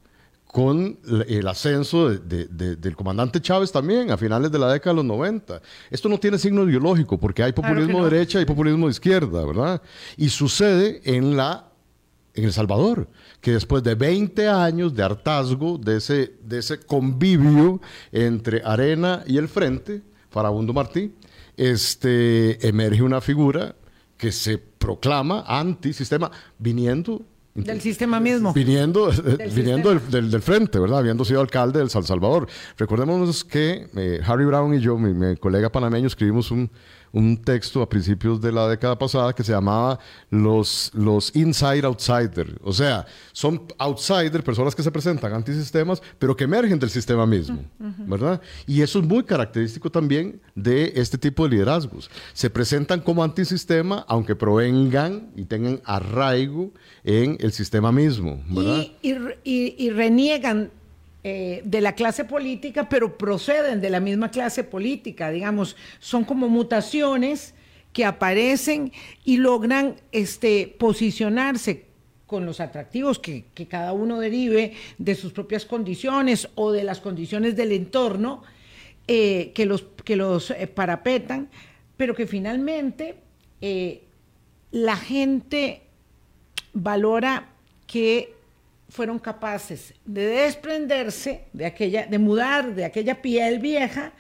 [0.46, 5.62] con el ascenso del comandante Chávez también a finales de la década de los 90.
[5.90, 9.80] Esto no tiene signo ideológico porque hay populismo de derecha y populismo de izquierda, ¿verdad?
[10.16, 11.70] Y sucede en la
[12.34, 13.08] en El Salvador,
[13.40, 17.80] que después de 20 años de hartazgo, de ese, de ese convivio
[18.12, 21.12] entre Arena y el Frente, Farabundo Martí,
[21.56, 23.74] este, emerge una figura
[24.20, 27.22] que se proclama antisistema viniendo
[27.54, 28.52] del sistema mismo.
[28.52, 30.98] Viniendo, del, viniendo del, frente, ¿verdad?
[31.00, 32.46] Habiendo sido alcalde de San Salvador.
[32.78, 36.70] Recordemos que eh, Harry Brown y yo, mi colega panameño, escribimos un,
[37.12, 39.98] un texto a principios de la década pasada que se llamaba
[40.30, 42.58] los, los inside outsider.
[42.62, 47.64] O sea, son outsider, personas que se presentan antisistemas, pero que emergen del sistema mismo,
[47.78, 48.40] ¿verdad?
[48.66, 52.10] Y eso es muy característico también de este tipo de liderazgos.
[52.32, 56.72] Se presentan como antisistema, aunque provengan y tengan arraigo
[57.04, 58.86] en el sistema mismo, ¿verdad?
[59.02, 59.12] y,
[59.44, 60.70] y, y reniegan
[61.22, 66.48] eh, de la clase política, pero proceden de la misma clase política, digamos, son como
[66.48, 67.54] mutaciones
[67.92, 68.90] que aparecen
[69.22, 71.84] y logran este, posicionarse
[72.26, 77.54] con los atractivos que, cada uno derive de sus propias condiciones o de las condiciones
[77.54, 78.42] del entorno
[79.06, 81.50] eh, que los, que los eh, parapetan,
[81.98, 83.16] pero que finalmente
[84.70, 85.82] la gente
[86.72, 87.50] valora
[87.86, 88.39] que
[88.90, 94.12] fueron capaces de desprenderse de aquella, de mudar de aquella piel vieja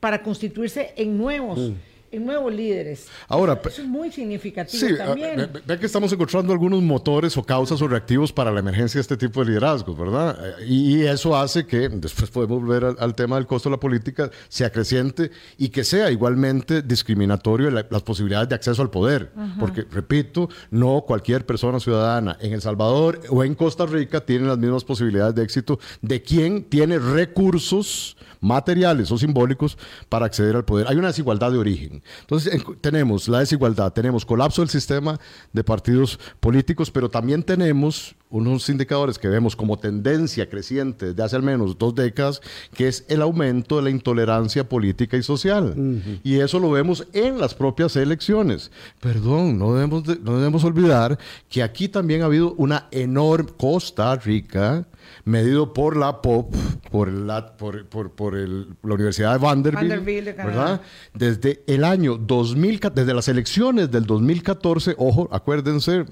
[0.00, 1.74] para constituirse en nuevos, mm.
[2.10, 3.08] En nuevos líderes.
[3.28, 5.50] Ahora, eso es muy significativo sí, también.
[5.66, 9.16] Ve que estamos encontrando algunos motores o causas o reactivos para la emergencia de este
[9.16, 10.58] tipo de liderazgos, ¿verdad?
[10.66, 14.70] Y, eso hace que, después podemos volver al, tema del costo de la política, sea
[14.70, 19.32] creciente y que sea igualmente discriminatorio las posibilidades de acceso al poder.
[19.58, 24.58] Porque, repito, no cualquier persona ciudadana en El Salvador o en Costa Rica tiene las
[24.58, 30.86] mismas posibilidades de éxito de quien tiene recursos materiales o simbólicos para acceder al poder.
[30.88, 32.02] Hay una desigualdad de origen.
[32.20, 35.18] Entonces, tenemos la desigualdad, tenemos colapso del sistema
[35.52, 41.36] de partidos políticos, pero también tenemos unos indicadores que vemos como tendencia creciente desde hace
[41.36, 42.42] al menos dos décadas,
[42.74, 45.74] que es el aumento de la intolerancia política y social.
[46.22, 48.70] Y eso lo vemos en las propias elecciones.
[49.00, 54.86] Perdón, no debemos, no debemos olvidar que aquí también ha habido una enorme Costa Rica
[55.24, 56.54] medido por la POP,
[56.90, 60.80] por, la, por, por, por el, la Universidad de Vanderbilt, ¿verdad?
[61.14, 66.04] Desde el año 2000, desde las elecciones del 2014, ojo, acuérdense,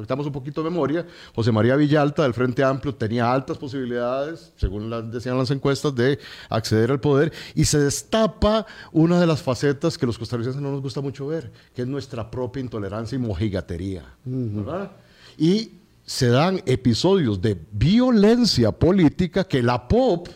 [0.00, 4.90] estamos un poquito de memoria, José María Villalta del Frente Amplio tenía altas posibilidades, según
[4.90, 9.96] las, decían las encuestas, de acceder al poder y se destapa una de las facetas
[9.98, 14.04] que los costarricenses no nos gusta mucho ver, que es nuestra propia intolerancia y mojigatería,
[14.24, 14.92] ¿verdad?
[15.38, 15.79] Y
[16.10, 20.28] se dan episodios de violencia política que la POP,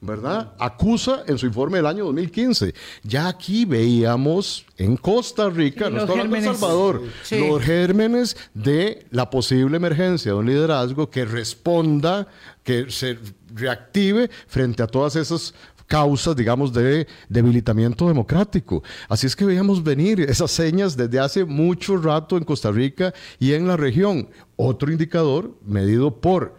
[0.00, 0.54] ¿verdad?
[0.56, 2.72] Acusa en su informe del año 2015.
[3.02, 9.28] Ya aquí veíamos en Costa Rica, no estoy hablando de Salvador, los gérmenes de la
[9.28, 12.28] posible emergencia de un liderazgo que responda,
[12.62, 13.18] que se
[13.52, 15.54] reactive frente a todas esas
[15.90, 18.84] causas, digamos, de debilitamiento democrático.
[19.08, 23.54] Así es que veíamos venir esas señas desde hace mucho rato en Costa Rica y
[23.54, 24.28] en la región.
[24.54, 26.54] Otro indicador medido por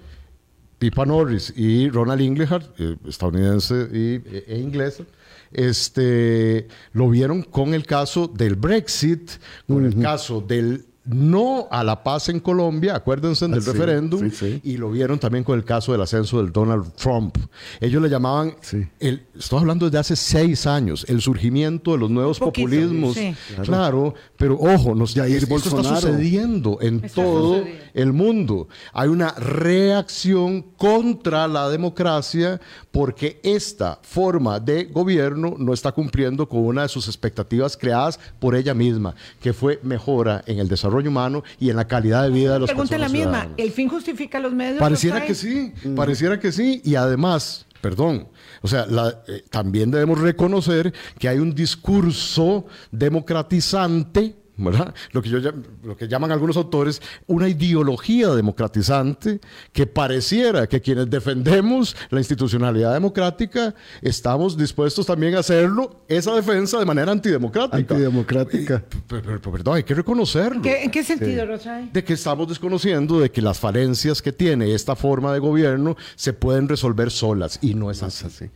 [0.79, 5.01] Pipa Norris y Ronald Inglehart, eh, estadounidense y, e, e inglés,
[5.53, 9.31] este, lo vieron con el caso del Brexit,
[9.65, 14.29] con el caso del no a la paz en Colombia, acuérdense del ah, referéndum,
[14.63, 17.37] y lo vieron también con el caso del ascenso del Donald Trump.
[17.79, 18.55] Ellos le llamaban,
[18.99, 23.17] el, estoy hablando desde hace seis años, el surgimiento de los nuevos populismos.
[23.63, 24.13] Claro.
[24.37, 28.67] pero ojo, nos, ya, esto está sucediendo en todo el mundo.
[28.93, 32.59] Hay una reacción contra la democracia
[32.91, 38.55] porque esta forma de gobierno no está cumpliendo con una de sus expectativas creadas por
[38.55, 42.53] ella misma, que fue mejora en el desarrollo humano y en la calidad de vida
[42.53, 44.79] de los Pregunta la misma, ¿el fin justifica los medios?
[44.79, 48.27] Pareciera que sí, pareciera que sí, y además, perdón,
[48.61, 48.85] o sea,
[49.27, 55.39] eh, también debemos reconocer que hay un discurso democratizante lo que, yo,
[55.83, 59.39] lo que llaman algunos autores una ideología democratizante
[59.71, 66.79] que pareciera que quienes defendemos la institucionalidad democrática estamos dispuestos también a hacerlo, esa defensa
[66.79, 67.77] de manera antidemocrática.
[67.77, 68.83] Antidemocrática.
[69.07, 70.61] Pero, perdón, hay que reconocerlo.
[70.63, 71.45] ¿En qué sentido,
[71.91, 76.33] De que estamos desconociendo de que las falencias que tiene esta forma de gobierno se
[76.33, 78.49] pueden resolver solas y no es así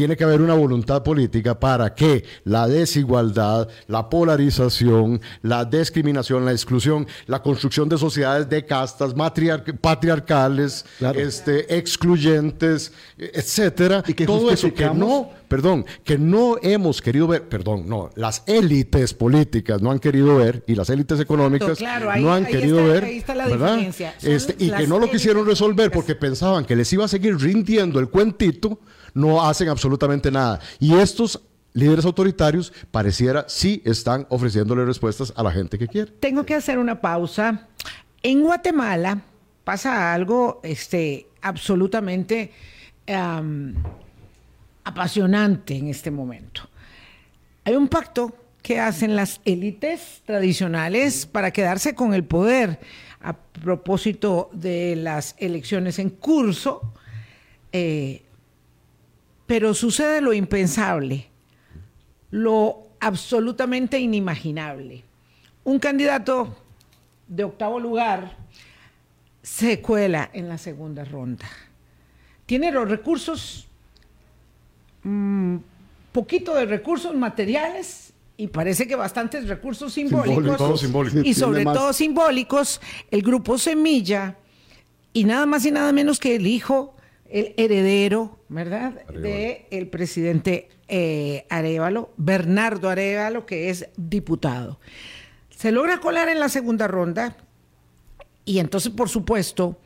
[0.00, 6.52] tiene que haber una voluntad política para que la desigualdad, la polarización, la discriminación, la
[6.52, 9.12] exclusión, la construcción de sociedades de castas
[9.82, 17.26] patriarcales, este, excluyentes, etcétera, y que todo eso que no, perdón, que no hemos querido
[17.26, 21.78] ver, perdón, no, las élites políticas no han querido ver y las élites económicas
[22.18, 23.22] no han querido ver,
[24.22, 28.00] Este, y que no lo quisieron resolver porque pensaban que les iba a seguir rindiendo
[28.00, 28.78] el cuentito
[29.14, 30.60] no hacen absolutamente nada.
[30.78, 31.40] Y estos
[31.72, 36.10] líderes autoritarios pareciera sí están ofreciéndole respuestas a la gente que quiere.
[36.12, 37.68] Tengo que hacer una pausa.
[38.22, 39.22] En Guatemala
[39.64, 42.52] pasa algo este, absolutamente
[44.84, 46.62] apasionante en este momento.
[47.64, 52.78] Hay un pacto que hacen las élites tradicionales para quedarse con el poder
[53.20, 56.92] a propósito de las elecciones en curso.
[57.72, 58.22] Eh,
[59.50, 61.26] pero sucede lo impensable,
[62.30, 65.02] lo absolutamente inimaginable.
[65.64, 66.56] Un candidato
[67.26, 68.36] de octavo lugar
[69.42, 71.46] se cuela en la segunda ronda.
[72.46, 73.66] Tiene los recursos,
[75.02, 75.56] mm,
[76.12, 80.80] poquito de recursos materiales y parece que bastantes recursos simbólicos.
[81.24, 84.36] Y sobre todo simbólicos, el grupo Semilla
[85.12, 86.94] y nada más y nada menos que el hijo
[87.30, 89.06] el heredero, ¿verdad?
[89.06, 94.80] De el presidente eh, Arevalo, Bernardo Arevalo, que es diputado.
[95.50, 97.36] Se logra colar en la segunda ronda
[98.44, 99.78] y entonces, por supuesto,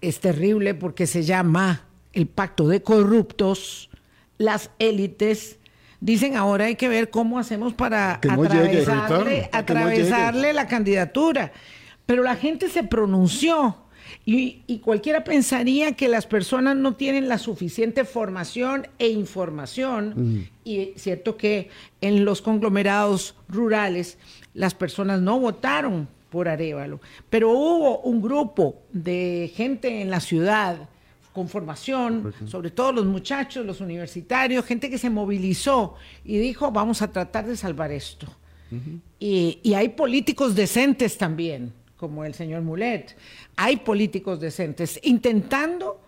[0.00, 3.90] es terrible porque se llama el pacto de corruptos,
[4.38, 5.58] las élites
[6.00, 11.52] dicen ahora hay que ver cómo hacemos para atravesarle, atravesarle la candidatura.
[12.06, 13.83] Pero la gente se pronunció.
[14.24, 20.48] Y, cualquiera pensaría que las personas no tienen la suficiente formación e información.
[20.64, 21.68] Y es cierto que
[22.00, 24.18] en los conglomerados rurales
[24.54, 27.00] las personas no votaron por Arevalo,
[27.30, 30.88] pero hubo un grupo de gente en la ciudad
[31.32, 35.94] con formación, sobre todo los muchachos, los universitarios, gente que se movilizó
[36.24, 38.26] y dijo, vamos a tratar de salvar esto.
[39.20, 43.16] y, y hay políticos decentes también como el señor Mulet.
[43.56, 46.00] Hay políticos decentes intentando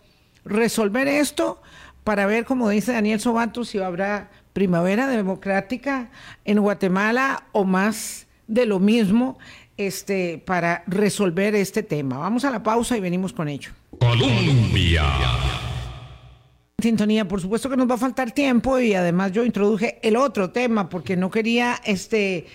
[0.44, 1.60] resolver esto
[2.04, 6.10] para ver, como dice Daniel Sobato, si habrá primavera democrática
[6.44, 9.38] en Guatemala o más de lo mismo
[9.76, 12.18] este, para resolver este tema.
[12.18, 13.70] Vamos a la pausa y venimos con ello.
[13.98, 15.04] Colombia.
[16.80, 20.50] Sintonía, por supuesto que nos va a faltar tiempo y además yo introduje el otro
[20.50, 22.46] tema porque no quería este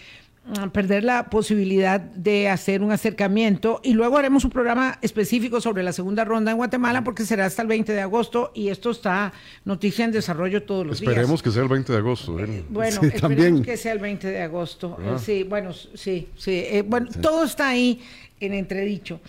[0.73, 5.93] perder la posibilidad de hacer un acercamiento y luego haremos un programa específico sobre la
[5.93, 9.33] segunda ronda en Guatemala porque será hasta el 20 de agosto y esto está
[9.65, 11.11] noticia en desarrollo todos los días.
[11.11, 12.39] Esperemos que sea el 20 de agosto.
[12.39, 12.45] ¿eh?
[12.49, 14.97] Eh, bueno, esperemos que sea el 20 de agosto.
[14.99, 15.17] Eh, ah.
[15.17, 16.65] sí, bueno, sí, sí.
[16.85, 18.01] bueno, todo está ahí
[18.39, 19.21] en entredicho.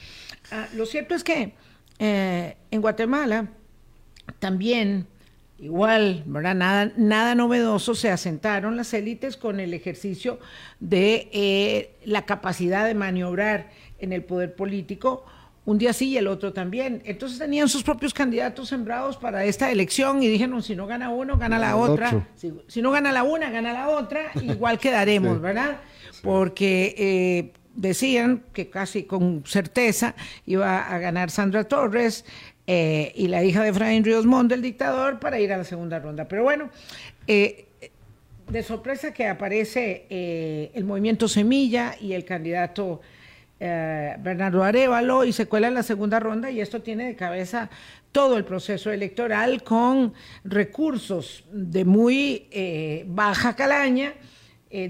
[0.51, 1.53] Ah, lo cierto es que
[1.99, 3.49] en Guatemala
[4.41, 5.07] también
[5.63, 6.57] Igual, ¿verdad?
[6.57, 10.41] Nada, nada novedoso, se asentaron las élites con el ejercicio
[10.81, 15.25] de eh, la capacidad de maniobrar en el poder político,
[15.65, 17.01] un día sí y el otro también.
[17.05, 21.39] Entonces tenían sus propios candidatos sembrados para esta elección y dijeron, si no gana uno,
[21.39, 22.27] gana la otra.
[22.35, 25.77] Si, no gana la una, gana la otra, igual quedaremos, ¿verdad?
[26.25, 32.25] Porque eh, decían que casi con certeza iba a ganar Sandra Torres,
[32.67, 35.99] eh, y la hija de Efraín Ríos Montt, el dictador, para ir a la segunda
[35.99, 36.29] ronda.
[36.29, 36.71] Pero bueno,
[37.27, 37.67] eh,
[38.49, 43.01] de sorpresa que aparece eh, el movimiento Semilla y el candidato
[43.59, 47.71] Bernardo Arevalo y se cuela en la segunda ronda y esto tiene de cabeza
[48.11, 52.49] todo el proceso electoral con recursos de muy
[53.07, 54.15] baja calaña,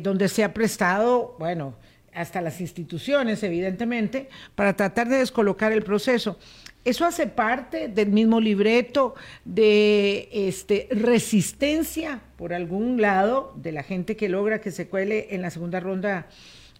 [0.01, 1.75] donde se ha prestado, bueno,
[2.14, 6.39] hasta las instituciones, evidentemente, para tratar de descolocar el proceso.
[6.85, 9.14] Eso hace parte del mismo libreto
[9.45, 15.43] de este, resistencia por algún lado de la gente que logra que se cuele en
[15.43, 16.26] la segunda ronda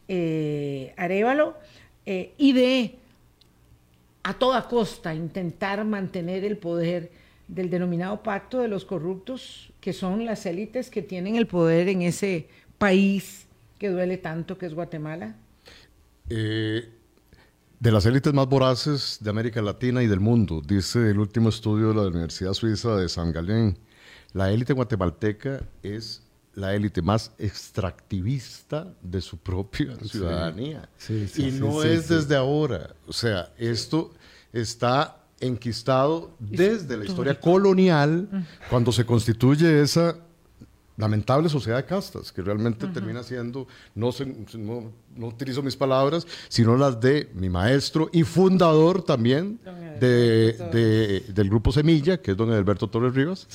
[0.09, 1.57] eh, Arevalo
[2.05, 2.97] eh, y de
[4.25, 7.11] a toda costa intentar mantener el poder
[7.47, 12.03] del denominado pacto de los corruptos, que son las élites que tienen el poder en
[12.03, 12.49] ese
[12.79, 13.47] país
[13.79, 15.37] que duele tanto que es Guatemala.
[16.31, 16.89] Eh,
[17.83, 21.89] de las élites más voraces de América Latina y del mundo, dice el último estudio
[21.89, 23.77] de la Universidad Suiza de San Galén.
[24.35, 26.23] La élite guatemalteca es
[26.55, 30.89] la élite más extractivista de su propia ciudadanía.
[31.37, 32.95] y no es desde ahora.
[33.09, 34.13] O sea, esto
[34.53, 40.15] está enquistado desde la historia colonial, cuando se constituye esa
[40.97, 44.11] lamentable sociedad de castas, que realmente termina siendo, no,
[44.59, 49.59] no, no, utilizo mis palabras, sino las de mi maestro y fundador también
[49.99, 53.47] de, del grupo Semilla, que es don Alberto Torres Rivas,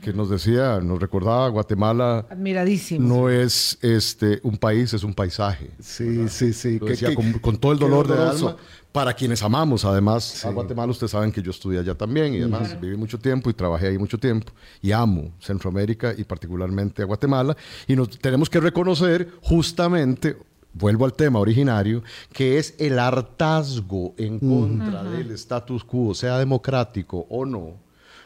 [0.00, 3.06] que nos decía, nos recordaba, Guatemala Admiradísimo.
[3.06, 5.70] no es este, un país, es un paisaje.
[5.80, 6.78] Sí, sí, sí.
[6.78, 8.56] decía con, todo el dolor de alma,
[8.94, 12.80] para quienes amamos, además, a Guatemala, ustedes saben que yo estudié allá también y además
[12.80, 17.56] viví mucho tiempo y trabajé ahí mucho tiempo y amo Centroamérica y particularmente a Guatemala.
[17.88, 20.36] Y nos tenemos que reconocer justamente
[20.72, 27.26] vuelvo al tema originario, que es el hartazgo en contra del status quo, sea democrático
[27.30, 27.72] o no,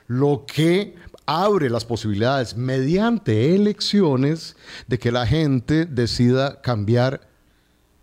[0.07, 4.55] lo que abre las posibilidades mediante elecciones
[4.87, 7.23] de que la gente decida cambiar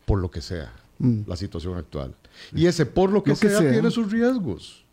[0.08, 1.28] por lo que sea mm.
[1.28, 2.16] la situación actual.
[2.54, 4.84] Y ese, por lo que, sea, tiene sus riesgos.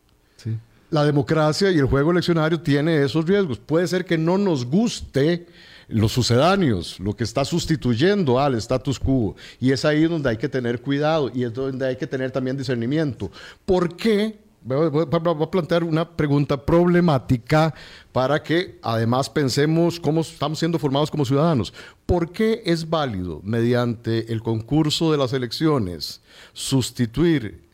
[0.90, 3.58] La democracia y el juego eleccionario tiene esos riesgos.
[3.58, 5.46] Puede ser que no nos guste
[5.88, 9.36] los sucedáneos, lo que está sustituyendo al status quo.
[9.60, 12.56] Y es ahí donde hay que tener cuidado y es donde hay que tener también
[12.56, 13.30] discernimiento.
[13.64, 14.38] ¿Por qué?
[14.64, 15.06] Voy
[15.44, 17.74] a plantear una pregunta problemática
[18.12, 21.72] para que además pensemos cómo estamos siendo formados como ciudadanos.
[22.06, 26.20] ¿Por qué es válido, mediante el concurso de las elecciones,
[26.52, 27.68] sustituir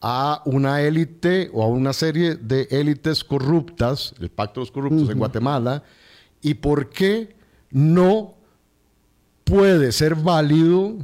[0.00, 5.10] a una élite o a una serie de élites corruptas, el pacto de los corruptos
[5.10, 5.82] en Guatemala,
[6.40, 7.34] y por qué
[7.70, 8.34] no
[9.44, 10.94] puede ser válido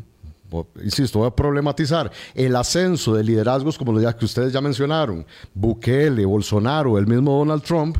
[0.82, 6.24] insisto, voy a problematizar el ascenso de liderazgos como los que ustedes ya mencionaron, Bukele,
[6.24, 7.98] Bolsonaro, el mismo Donald Trump,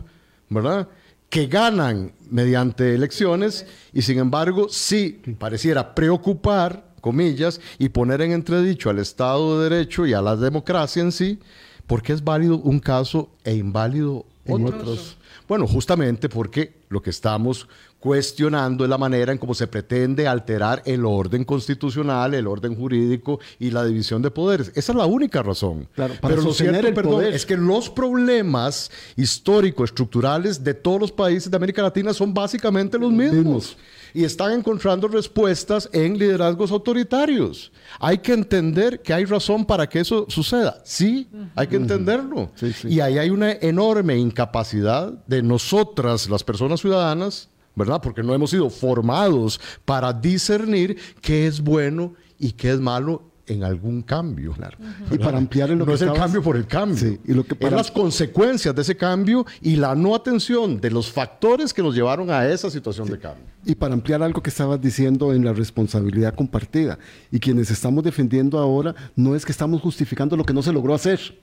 [0.48, 0.88] ¿verdad?
[1.28, 8.90] Que ganan mediante elecciones y sin embargo sí pareciera preocupar, comillas, y poner en entredicho
[8.90, 11.38] al Estado de Derecho y a la democracia en sí,
[11.86, 15.16] porque es válido un caso e inválido otros.
[15.48, 17.68] Bueno, justamente porque lo que estamos
[18.04, 23.70] cuestionando la manera en cómo se pretende alterar el orden constitucional, el orden jurídico y
[23.70, 24.70] la división de poderes.
[24.74, 25.88] Esa es la única razón.
[25.94, 31.56] Pero lo cierto, perdón, es que los problemas históricos, estructurales de todos los países de
[31.56, 33.74] América Latina son básicamente los mismos.
[34.12, 37.72] Y están encontrando respuestas en liderazgos autoritarios.
[37.98, 40.82] Hay que entender que hay razón para que eso suceda.
[40.84, 42.50] Sí, hay que entenderlo.
[42.84, 48.00] Y ahí hay una enorme incapacidad de nosotras, las personas ciudadanas, ¿verdad?
[48.02, 53.64] Porque no hemos sido formados para discernir qué es bueno y qué es malo en
[53.64, 54.52] algún cambio.
[54.52, 54.78] Claro.
[55.10, 56.96] Y para ampliar en lo no es el cambio por el cambio.
[56.96, 57.76] Sí, y lo que para...
[57.76, 61.94] Es las consecuencias de ese cambio y la no atención de los factores que nos
[61.94, 63.44] llevaron a esa situación de cambio.
[63.64, 66.98] Y para ampliar algo que estabas diciendo en la responsabilidad compartida.
[67.30, 70.94] Y quienes estamos defendiendo ahora no es que estamos justificando lo que no se logró
[70.94, 71.38] hacer.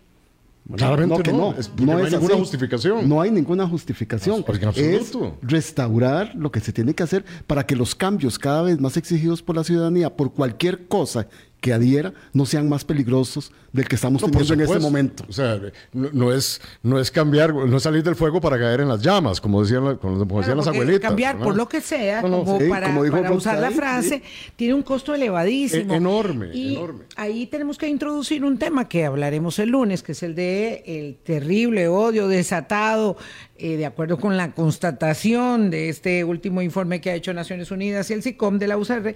[0.76, 1.55] Claramente no, que no.
[1.86, 3.09] no, hay ninguna justificación.
[3.09, 4.45] No hay ninguna justificación.
[4.76, 8.95] es restaurar lo que se tiene que hacer para que los cambios cada vez más
[8.95, 11.28] exigidos por la ciudadanía, por cualquier cosa
[11.62, 15.24] que adhiera no sean más peligrosos del que estamos teniendo en este momento.
[15.30, 15.62] O sea,
[15.93, 19.39] no, es, no es cambiar, no es salir del fuego para caer en las llamas,
[19.39, 21.01] como decían, como decían las abuelitas.
[21.01, 22.99] Cambiar por lo que sea, como para,
[23.32, 24.24] usar la frase,
[24.55, 25.93] tiene un costo elevadísimo.
[25.93, 27.05] E-, enorme, y enorme.
[27.16, 31.16] Ahí tenemos que introducir un tema que hablaremos el lunes, que es el de el
[31.24, 33.18] terrible odio desatado
[33.64, 38.09] eh, de acuerdo con la constatación de este último informe que ha hecho Naciones Unidas
[38.09, 39.14] y el SICOM de la UCR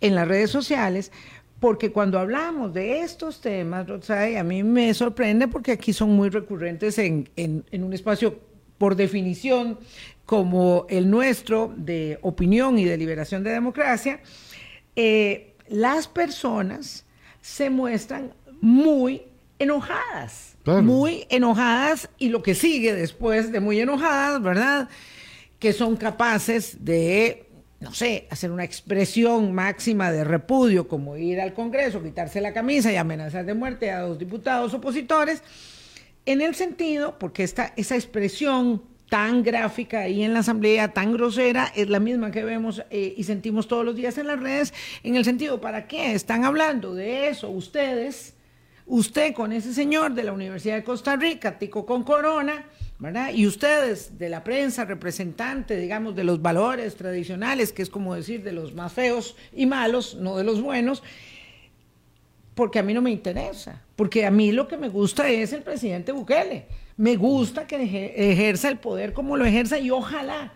[0.00, 1.10] en las redes sociales,
[1.60, 6.98] porque cuando hablamos de estos temas, a mí me sorprende porque aquí son muy recurrentes
[6.98, 7.28] en,
[7.70, 8.40] un espacio
[8.78, 9.78] por definición
[10.24, 14.20] como el nuestro de opinión y de liberación de democracia,
[14.96, 17.04] eh, las personas
[17.42, 18.32] se muestran
[18.62, 19.22] muy
[19.58, 24.88] enojadas, muy enojadas y lo que sigue después de muy enojadas, ¿verdad?
[25.58, 27.49] Que son capaces de
[27.80, 32.92] no sé, hacer una expresión máxima de repudio, como ir al Congreso, quitarse la camisa
[32.92, 35.42] y amenazar de muerte a dos diputados opositores,
[36.26, 41.72] en el sentido, porque esta, esa expresión tan gráfica ahí en la Asamblea, tan grosera,
[41.74, 45.16] es la misma que vemos eh, y sentimos todos los días en las redes, en
[45.16, 48.34] el sentido, ¿para qué están hablando de eso ustedes?
[48.86, 52.66] Usted con ese señor de la Universidad de Costa Rica, Tico con Corona,
[53.32, 58.42] Y ustedes de la prensa, representante, digamos, de los valores tradicionales, que es como decir
[58.42, 61.02] de los más feos y malos, no de los buenos,
[62.54, 65.62] porque a mí no me interesa, porque a mí lo que me gusta es el
[65.62, 66.66] presidente Bukele.
[66.98, 70.52] Me gusta que ejerza el poder como lo ejerza y ojalá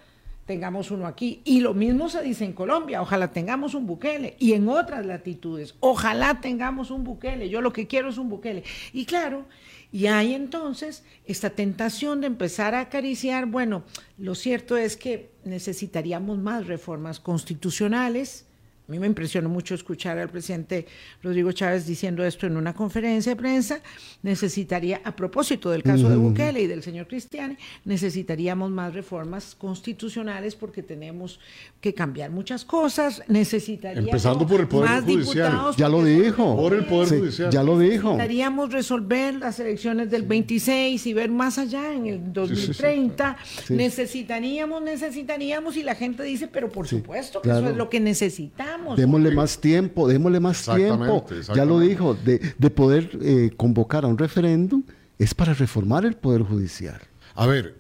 [0.46, 1.40] tengamos uno aquí.
[1.44, 4.36] Y lo mismo se dice en Colombia, ojalá tengamos un Bukele.
[4.38, 7.48] Y en otras latitudes, ojalá tengamos un Bukele.
[7.48, 8.64] Yo lo que quiero es un Bukele.
[8.92, 9.46] Y claro,
[9.92, 13.84] y hay entonces esta tentación de empezar a acariciar, bueno,
[14.18, 18.46] lo cierto es que necesitaríamos más reformas constitucionales,
[18.86, 20.86] a mí me impresionó mucho escuchar al presidente
[21.22, 23.80] Rodrigo Chávez diciendo esto en una conferencia de prensa.
[24.22, 27.56] Necesitaría, a propósito del caso de Bukele y del señor Cristiani,
[27.86, 31.40] necesitaríamos más reformas constitucionales porque tenemos
[31.80, 33.22] que cambiar muchas cosas.
[33.26, 35.74] Necesitaríamos Empezando por el Poder más Judicial.
[35.78, 36.54] Ya lo dijo.
[36.54, 37.50] Por el Poder Judicial.
[37.50, 38.10] Ya lo dijo.
[38.10, 43.38] Necesitaríamos resolver las elecciones del 26 y ver más allá en el 2030.
[43.70, 48.73] necesitaríamos, necesitaríamos, y la gente dice, pero por supuesto que eso es lo que necesitamos
[48.96, 51.26] Démosle más tiempo, démosle más tiempo.
[51.54, 54.82] Ya lo dijo, de, poder eh, convocar a un referéndum
[55.18, 57.00] es para reformar el Poder Judicial.
[57.34, 57.76] A ver,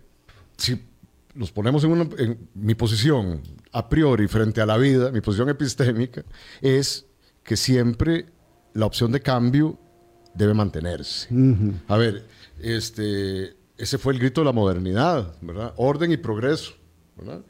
[0.56, 0.80] si
[1.34, 3.40] nos ponemos en, mi posición
[3.72, 6.24] a priori frente a la vida, mi posición epistémica,
[6.60, 7.06] es
[7.42, 8.26] que siempre
[8.72, 9.78] la opción de cambio
[10.34, 11.28] debe mantenerse.
[11.88, 12.26] A ver,
[12.60, 15.74] este, ese fue el grito de la modernidad, ¿verdad?
[15.76, 16.74] Orden y progreso,
[17.16, 17.42] ¿verdad?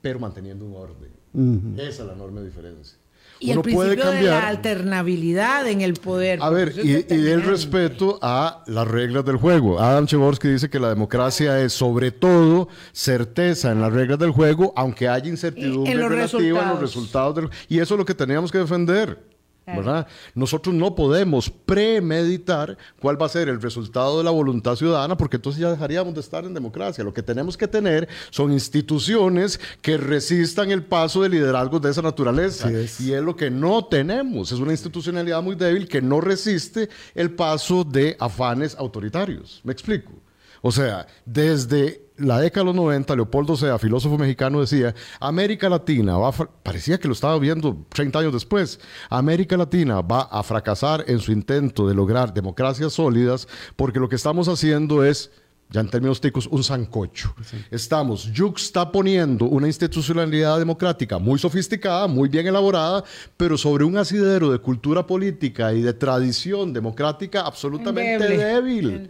[0.00, 1.23] Pero manteniendo un orden.
[1.34, 2.96] Esa es la enorme diferencia.
[3.40, 6.38] Y Uno el puede cambiar, de la alternabilidad en el poder.
[6.40, 9.80] A ver, y, el respeto a las reglas del juego.
[9.80, 14.72] Adam Chevorsky dice que la democracia es sobre todo certeza en las reglas del juego,
[14.76, 17.34] aunque haya incertidumbre relativa en los resultados.
[17.34, 19.33] Del, y eso es lo que teníamos que defender.
[19.66, 20.06] ¿Verdad?
[20.34, 25.36] Nosotros no podemos premeditar cuál va a ser el resultado de la voluntad ciudadana, porque
[25.36, 27.04] entonces ya dejaríamos de estar en democracia.
[27.04, 32.02] Lo que tenemos que tener son instituciones que resistan el paso de liderazgos de esa
[32.02, 32.70] naturaleza.
[32.70, 34.52] Y es lo que no tenemos.
[34.52, 39.60] Es una institucionalidad muy débil que no resiste el paso de afanes autoritarios.
[39.64, 40.12] ¿Me explico?
[40.66, 46.16] O sea, desde la década de los 90, Leopoldo Sea, filósofo mexicano, decía, América Latina
[46.16, 51.18] va parecía que lo estaba viendo 30 años después, América Latina va a fracasar en
[51.18, 53.46] su intento de lograr democracias sólidas
[53.76, 55.30] porque lo que estamos haciendo es
[55.68, 57.34] ya en términos técnicos, un sancocho.
[57.70, 63.04] Estamos juxtaponiendo una institucionalidad democrática muy sofisticada, muy bien elaborada,
[63.36, 69.08] pero sobre un asidero de cultura política y de tradición democrática absolutamente débil,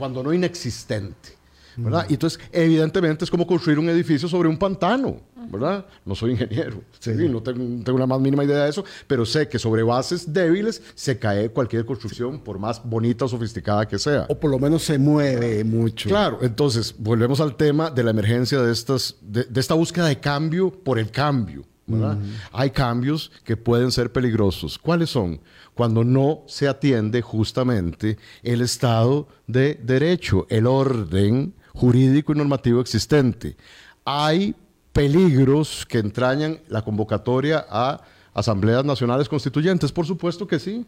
[0.00, 1.38] cuando no inexistente.
[1.76, 2.06] ¿verdad?
[2.08, 5.20] Y entonces, evidentemente, es como construir un edificio sobre un pantano,
[5.50, 5.86] ¿verdad?
[6.04, 9.82] No soy ingeniero, no tengo, la más mínima idea de eso, pero sé que sobre
[9.82, 14.26] bases débiles se cae cualquier construcción, por más bonita o sofisticada que sea.
[14.28, 16.08] O por lo menos se mueve mucho.
[16.08, 20.70] Claro, entonces, volvemos al tema de la emergencia de, estas, de, esta búsqueda de cambio
[20.70, 21.64] por el cambio.
[21.86, 22.18] ¿verdad?
[22.52, 24.78] Hay cambios que pueden ser peligrosos.
[24.78, 25.40] ¿Cuáles son?
[25.80, 33.56] Cuando no se atiende justamente el Estado de Derecho, el orden jurídico y normativo existente.
[34.04, 34.54] Hay
[34.92, 38.02] peligros que entrañan la convocatoria a
[38.34, 40.84] asambleas nacionales constituyentes, por supuesto que sí.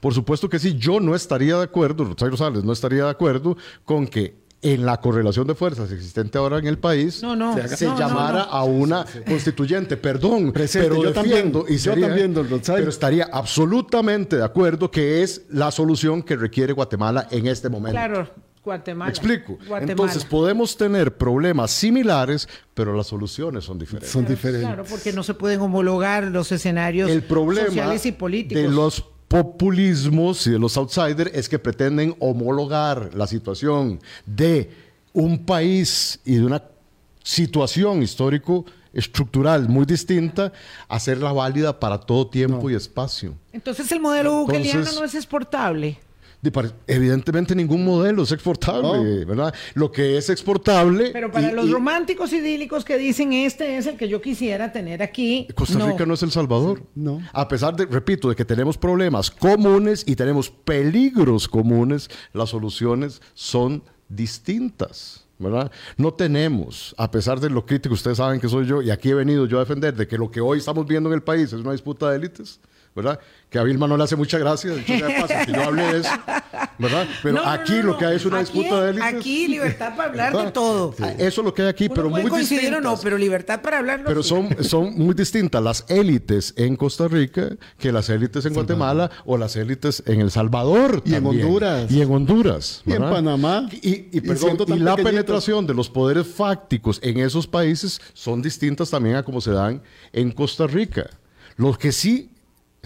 [0.00, 3.56] Por supuesto que sí, yo no estaría de acuerdo, Rosario Sales no estaría de acuerdo
[3.84, 7.22] con que en la correlación de fuerzas existente ahora en el país
[7.76, 9.96] se, llamara a una constituyente.
[9.96, 15.70] Perdón, pero yo defiendo y yo también, pero estaría absolutamente de acuerdo que es la
[15.70, 17.96] solución que requiere Guatemala en este momento.
[17.96, 18.28] Claro,
[18.64, 19.10] Guatemala.
[19.10, 19.58] explico.
[19.80, 24.10] Entonces podemos tener problemas similares, pero las soluciones son diferentes.
[24.10, 24.66] Son diferentes.
[24.66, 28.62] Claro, porque no se pueden homologar los escenarios sociales y políticos.
[28.62, 34.70] De los populismos y de los outsiders es que pretenden homologar la situación de
[35.12, 36.62] un país y de una
[37.22, 40.52] situación histórico estructural muy distinta,
[40.88, 43.34] hacerla válida para todo tiempo y espacio.
[43.52, 45.98] Entonces el modelo buqueliano no es exportable.
[46.86, 49.54] Evidentemente ningún modelo es exportable, ¿verdad?
[49.74, 51.10] Lo que es exportable...
[51.12, 55.48] Pero para los románticos idílicos que dicen este es el que yo quisiera tener aquí...
[55.54, 56.82] Costa Rica no, es El Salvador.
[56.94, 57.20] No.
[57.32, 63.20] A pesar de, repito, de que tenemos problemas comunes y tenemos peligros comunes, las soluciones
[63.34, 65.26] son distintas.
[65.38, 65.70] ¿verdad?
[65.96, 69.14] No tenemos, a pesar de lo crítico, ustedes saben que soy yo, y aquí he
[69.14, 71.60] venido yo a defender de que lo que hoy estamos viendo en el país es
[71.60, 72.60] una disputa de élites,
[72.96, 73.20] ¿verdad?
[73.50, 75.06] Que a Vilma no le hace mucha gracia, de hecho,
[75.44, 76.10] que yo hable de eso,
[76.78, 77.06] ¿verdad?
[77.22, 79.14] Pero aquí lo que hay es una disputa de élites.
[79.14, 80.94] Aquí libertad para hablar de todo.
[81.18, 84.02] Eso es lo que hay aquí, pero muy o no, pero libertad para hablar.
[84.06, 89.10] Pero son, son muy distintas las élites en Costa Rica que las élites en Guatemala
[89.26, 91.02] o las élites en El Salvador.
[91.04, 91.90] Y en Honduras.
[91.90, 92.82] Y en Honduras.
[92.86, 93.68] Y en Panamá.
[93.82, 94.20] Y, y
[94.78, 99.50] la penetración de los poderes fácticos en esos países son distintas también a como se
[99.50, 99.82] dan
[100.14, 101.10] en Costa Rica.
[101.56, 102.30] Lo que sí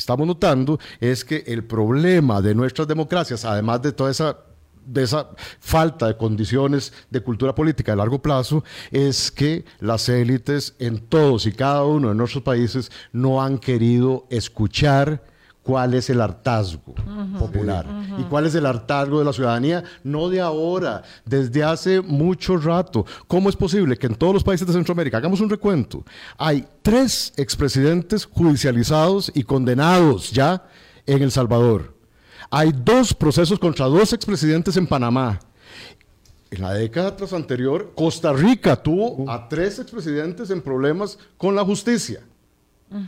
[0.01, 4.37] estamos notando es que el problema de nuestras democracias, además de toda esa
[4.87, 5.29] de esa
[5.61, 11.47] falta de condiciones de cultura política de largo plazo es que las élites en todos
[11.47, 15.23] y cada uno de nuestros países no han querido escuchar
[15.71, 16.97] cuál es el hartazgo
[17.39, 17.87] popular
[18.19, 23.07] y cuál es el hartazgo de la ciudadanía, no de ahora, desde hace mucho rato.
[23.29, 26.05] ¿Cómo es posible que en todos los países de Centroamérica, hagamos un recuento,
[26.37, 30.65] hay tres expresidentes judicializados y condenados ya
[31.07, 31.95] en El Salvador?
[32.51, 35.39] Hay dos procesos contra dos expresidentes en Panamá.
[36.51, 41.65] En la década tras anterior, Costa Rica tuvo a tres expresidentes en problemas con la
[41.65, 42.23] justicia.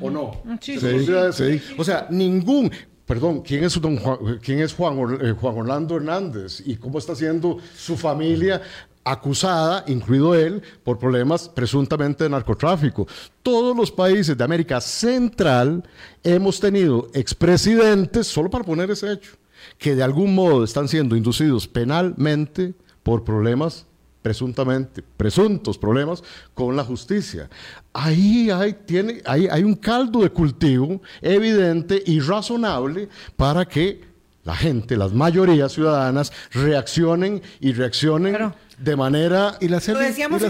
[0.00, 0.42] ¿O no?
[0.60, 2.70] Sí, sí, O sea, ningún.
[3.04, 6.62] Perdón, ¿quién es, don Juan, ¿quién es Juan, eh, Juan Orlando Hernández?
[6.64, 8.62] ¿Y cómo está siendo su familia
[9.04, 13.06] acusada, incluido él, por problemas presuntamente de narcotráfico.
[13.42, 15.82] Todos los países de América Central
[16.22, 19.32] hemos tenido expresidentes, solo para poner ese hecho,
[19.78, 23.86] que de algún modo están siendo inducidos penalmente por problemas
[24.22, 26.22] presuntamente, presuntos problemas
[26.54, 27.50] con la justicia.
[27.92, 34.12] Ahí hay, tiene, hay un caldo de cultivo evidente y razonable para que
[34.44, 40.42] la gente, las mayorías ciudadanas, reaccionen y reaccionen de manera y la lo decíamos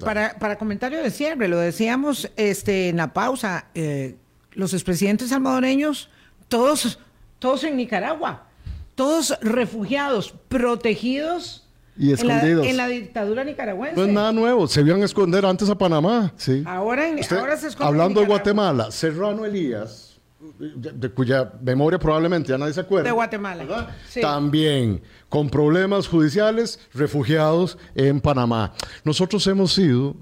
[0.00, 4.16] para, para, comentario de siempre, lo decíamos este, en la pausa, eh,
[4.52, 6.08] los expresidentes salvadoreños,
[6.48, 7.00] todos,
[7.40, 8.46] todos en Nicaragua,
[8.94, 11.66] todos refugiados, protegidos
[12.00, 12.66] y escondidos.
[12.66, 13.94] En la, dictadura nicaragüense.
[13.94, 16.32] No es nada nuevo, se a esconder antes a Panamá.
[16.36, 16.62] Sí.
[16.66, 17.04] Ahora,
[17.38, 17.88] ahora se esconden.
[17.88, 20.18] Hablando de Guatemala, Serrano Elías,
[20.58, 23.04] de, cuya memoria probablemente ya nadie se acuerda.
[23.04, 23.94] De Guatemala.
[24.20, 28.72] También con problemas judiciales, refugiados en Panamá.
[29.04, 30.16] Nosotros hemos sido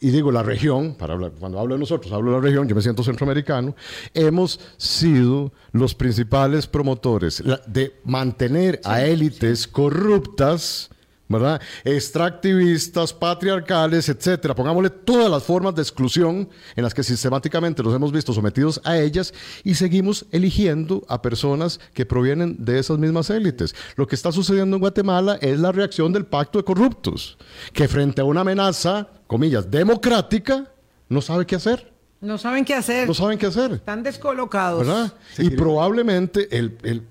[0.00, 2.80] y digo la región, para cuando hablo de nosotros, hablo de la región, yo me
[2.80, 3.76] siento centroamericano,
[4.14, 10.90] hemos sido los principales promotores de mantener a élites corruptas
[11.30, 11.62] ¿verdad?
[11.84, 14.52] Extractivistas, patriarcales, etcétera.
[14.54, 18.98] Pongámosle todas las formas de exclusión en las que sistemáticamente nos hemos visto sometidos a
[18.98, 23.76] ellas y seguimos eligiendo a personas que provienen de esas mismas élites.
[23.94, 27.38] Lo que está sucediendo en Guatemala es la reacción del pacto de corruptos,
[27.72, 30.68] que frente a una amenaza, comillas, democrática,
[31.08, 31.92] no sabe qué hacer.
[32.20, 33.06] No saben qué hacer.
[33.06, 33.72] No saben qué hacer.
[33.72, 34.84] Están descolocados.
[34.84, 35.14] ¿Verdad?
[35.38, 37.06] y probablemente, el,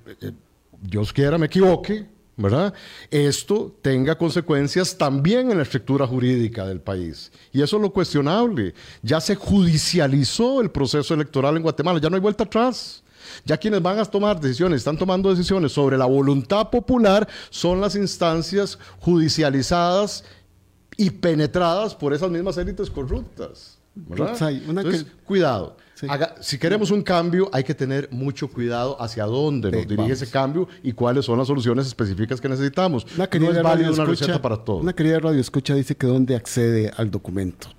[0.82, 2.06] Dios quiera me equivoque,
[2.40, 2.74] ¿verdad?
[3.12, 7.32] Esto tenga consecuencias también en la estructura jurídica del país.
[7.52, 8.74] Y eso es lo cuestionable.
[9.02, 13.04] Ya se judicializó el proceso electoral en Guatemala, ya no hay vuelta atrás.
[13.44, 17.96] Ya quienes van a tomar decisiones, están tomando decisiones sobre la voluntad popular, son las
[17.96, 20.24] instancias judicializadas
[20.96, 23.78] y penetradas por esas mismas élites corruptas.
[24.10, 25.76] Entonces, cuidado.
[26.39, 30.68] Si queremos un cambio, hay que tener mucho cuidado hacia dónde nos dirige ese cambio
[30.84, 33.06] y cuáles son las soluciones específicas que necesitamos.
[33.16, 34.78] Una querida no es válido una receta para todo.
[34.78, 37.70] Una querida radio escucha dice que dónde accede al documento.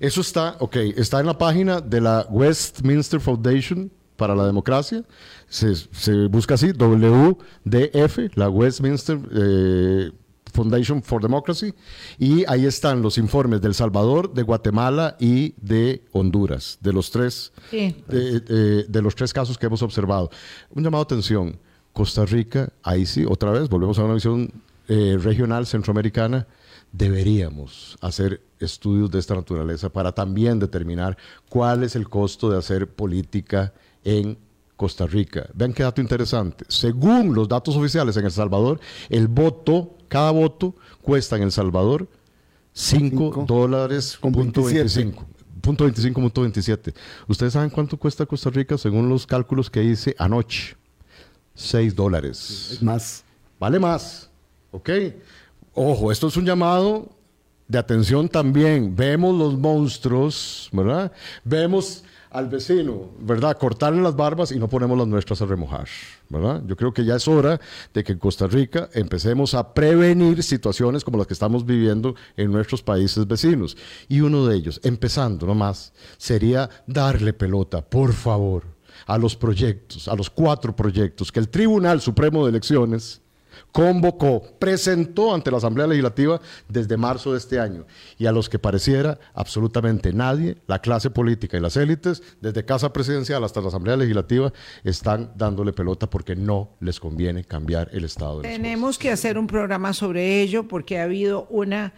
[0.00, 5.02] Eso está, ok, está en la página de la Westminster Foundation para la Democracia.
[5.48, 10.10] Se, busca así, WDF, la Westminster eh,
[10.58, 11.72] Foundation for Democracy,
[12.18, 17.12] y ahí están los informes de El Salvador, de Guatemala y de Honduras, de los
[17.12, 20.30] tres, de, los tres casos que hemos observado.
[20.70, 21.58] Un llamado a atención,
[21.92, 24.50] Costa Rica, ahí sí, otra vez, volvemos a una visión
[24.88, 26.48] eh, regional centroamericana,
[26.90, 31.16] deberíamos hacer estudios de esta naturaleza para también determinar
[31.48, 34.38] cuál es el costo de hacer política en
[34.78, 35.50] Costa Rica.
[35.54, 36.64] Vean qué dato interesante.
[36.68, 38.78] Según los datos oficiales en El Salvador,
[39.10, 42.08] el voto, cada voto cuesta en El Salvador
[42.72, 45.26] 5 dólares punto 25.
[45.60, 46.94] Punto 25, punto 27.
[47.26, 50.76] ¿Ustedes saben cuánto cuesta Costa Rica según los cálculos que hice anoche?
[51.56, 52.78] 6 dólares.
[52.80, 53.24] más.
[53.58, 54.30] Vale más.
[54.70, 54.90] ¿Ok?
[55.74, 57.10] Ojo, esto es un llamado
[57.66, 58.94] de atención también.
[58.94, 61.10] Vemos los monstruos, ¿verdad?
[61.42, 63.56] Vemos al vecino, ¿verdad?
[63.56, 65.86] Cortarle las barbas y no ponemos las nuestras a remojar,
[66.28, 66.62] ¿verdad?
[66.66, 67.60] Yo creo que ya es hora
[67.94, 72.52] de que en Costa Rica empecemos a prevenir situaciones como las que estamos viviendo en
[72.52, 73.76] nuestros países vecinos.
[74.08, 78.64] Y uno de ellos, empezando nomás, sería darle pelota, por favor,
[79.06, 83.22] a los proyectos, a los cuatro proyectos que el Tribunal Supremo de Elecciones
[83.78, 87.86] convocó, presentó ante la Asamblea Legislativa desde marzo de este año
[88.18, 92.92] y a los que pareciera absolutamente nadie, la clase política y las élites, desde Casa
[92.92, 94.52] Presidencial hasta la Asamblea Legislativa,
[94.82, 98.40] están dándole pelota porque no les conviene cambiar el Estado.
[98.40, 101.92] De Tenemos que hacer un programa sobre ello porque ha habido una,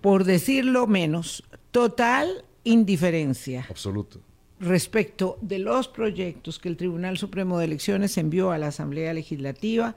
[0.00, 3.66] por decirlo menos, total indiferencia.
[3.68, 4.20] Absoluto
[4.62, 9.96] respecto de los proyectos que el Tribunal Supremo de Elecciones envió a la Asamblea Legislativa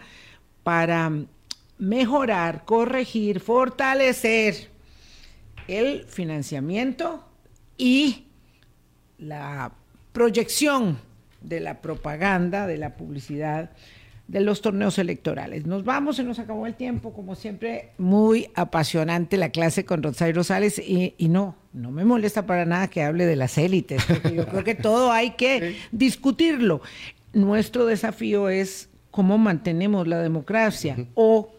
[0.64, 1.11] para
[1.78, 4.70] mejorar, corregir, fortalecer
[5.68, 7.26] el financiamiento
[7.78, 8.28] y
[9.18, 9.74] la
[10.11, 10.97] proyección
[11.41, 13.72] de la propaganda, de la publicidad
[14.28, 15.66] de los torneos electorales.
[15.66, 20.36] Nos vamos, se nos acabó el tiempo, como siempre, muy apasionante la clase con Rosario
[20.36, 24.34] Rosales y, y no, no me molesta para nada que hable de las élites, porque
[24.34, 26.82] yo creo que todo hay que discutirlo.
[27.34, 31.51] Nuestro desafío es cómo mantenemos la democracia o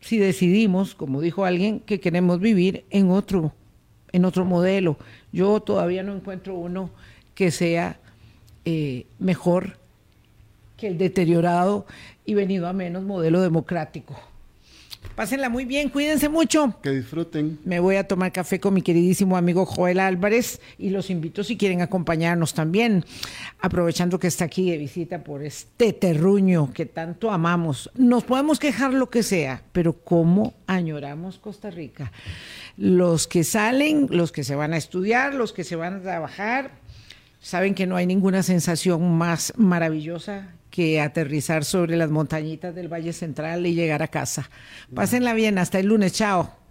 [0.00, 3.52] si decidimos, como dijo alguien, que queremos vivir en otro,
[4.12, 4.96] en otro modelo.
[5.32, 6.90] Yo todavía no encuentro uno
[7.34, 7.98] que sea
[8.64, 9.78] eh, mejor
[10.76, 11.86] que el deteriorado
[12.24, 14.16] y venido a menos modelo democrático.
[15.22, 16.74] Pásenla muy bien, cuídense mucho.
[16.82, 17.60] Que disfruten.
[17.64, 21.56] Me voy a tomar café con mi queridísimo amigo Joel Álvarez y los invito si
[21.56, 23.04] quieren acompañarnos también,
[23.60, 27.88] aprovechando que está aquí de visita por este terruño que tanto amamos.
[27.94, 32.10] Nos podemos quejar lo que sea, pero ¿cómo añoramos Costa Rica?
[32.76, 36.72] Los que salen, los que se van a estudiar, los que se van a trabajar,
[37.38, 43.12] saben que no hay ninguna sensación más maravillosa que aterrizar sobre las montañitas del Valle
[43.12, 44.50] Central y llegar a casa.
[44.92, 46.61] Pásenla bien, hasta el lunes, chao.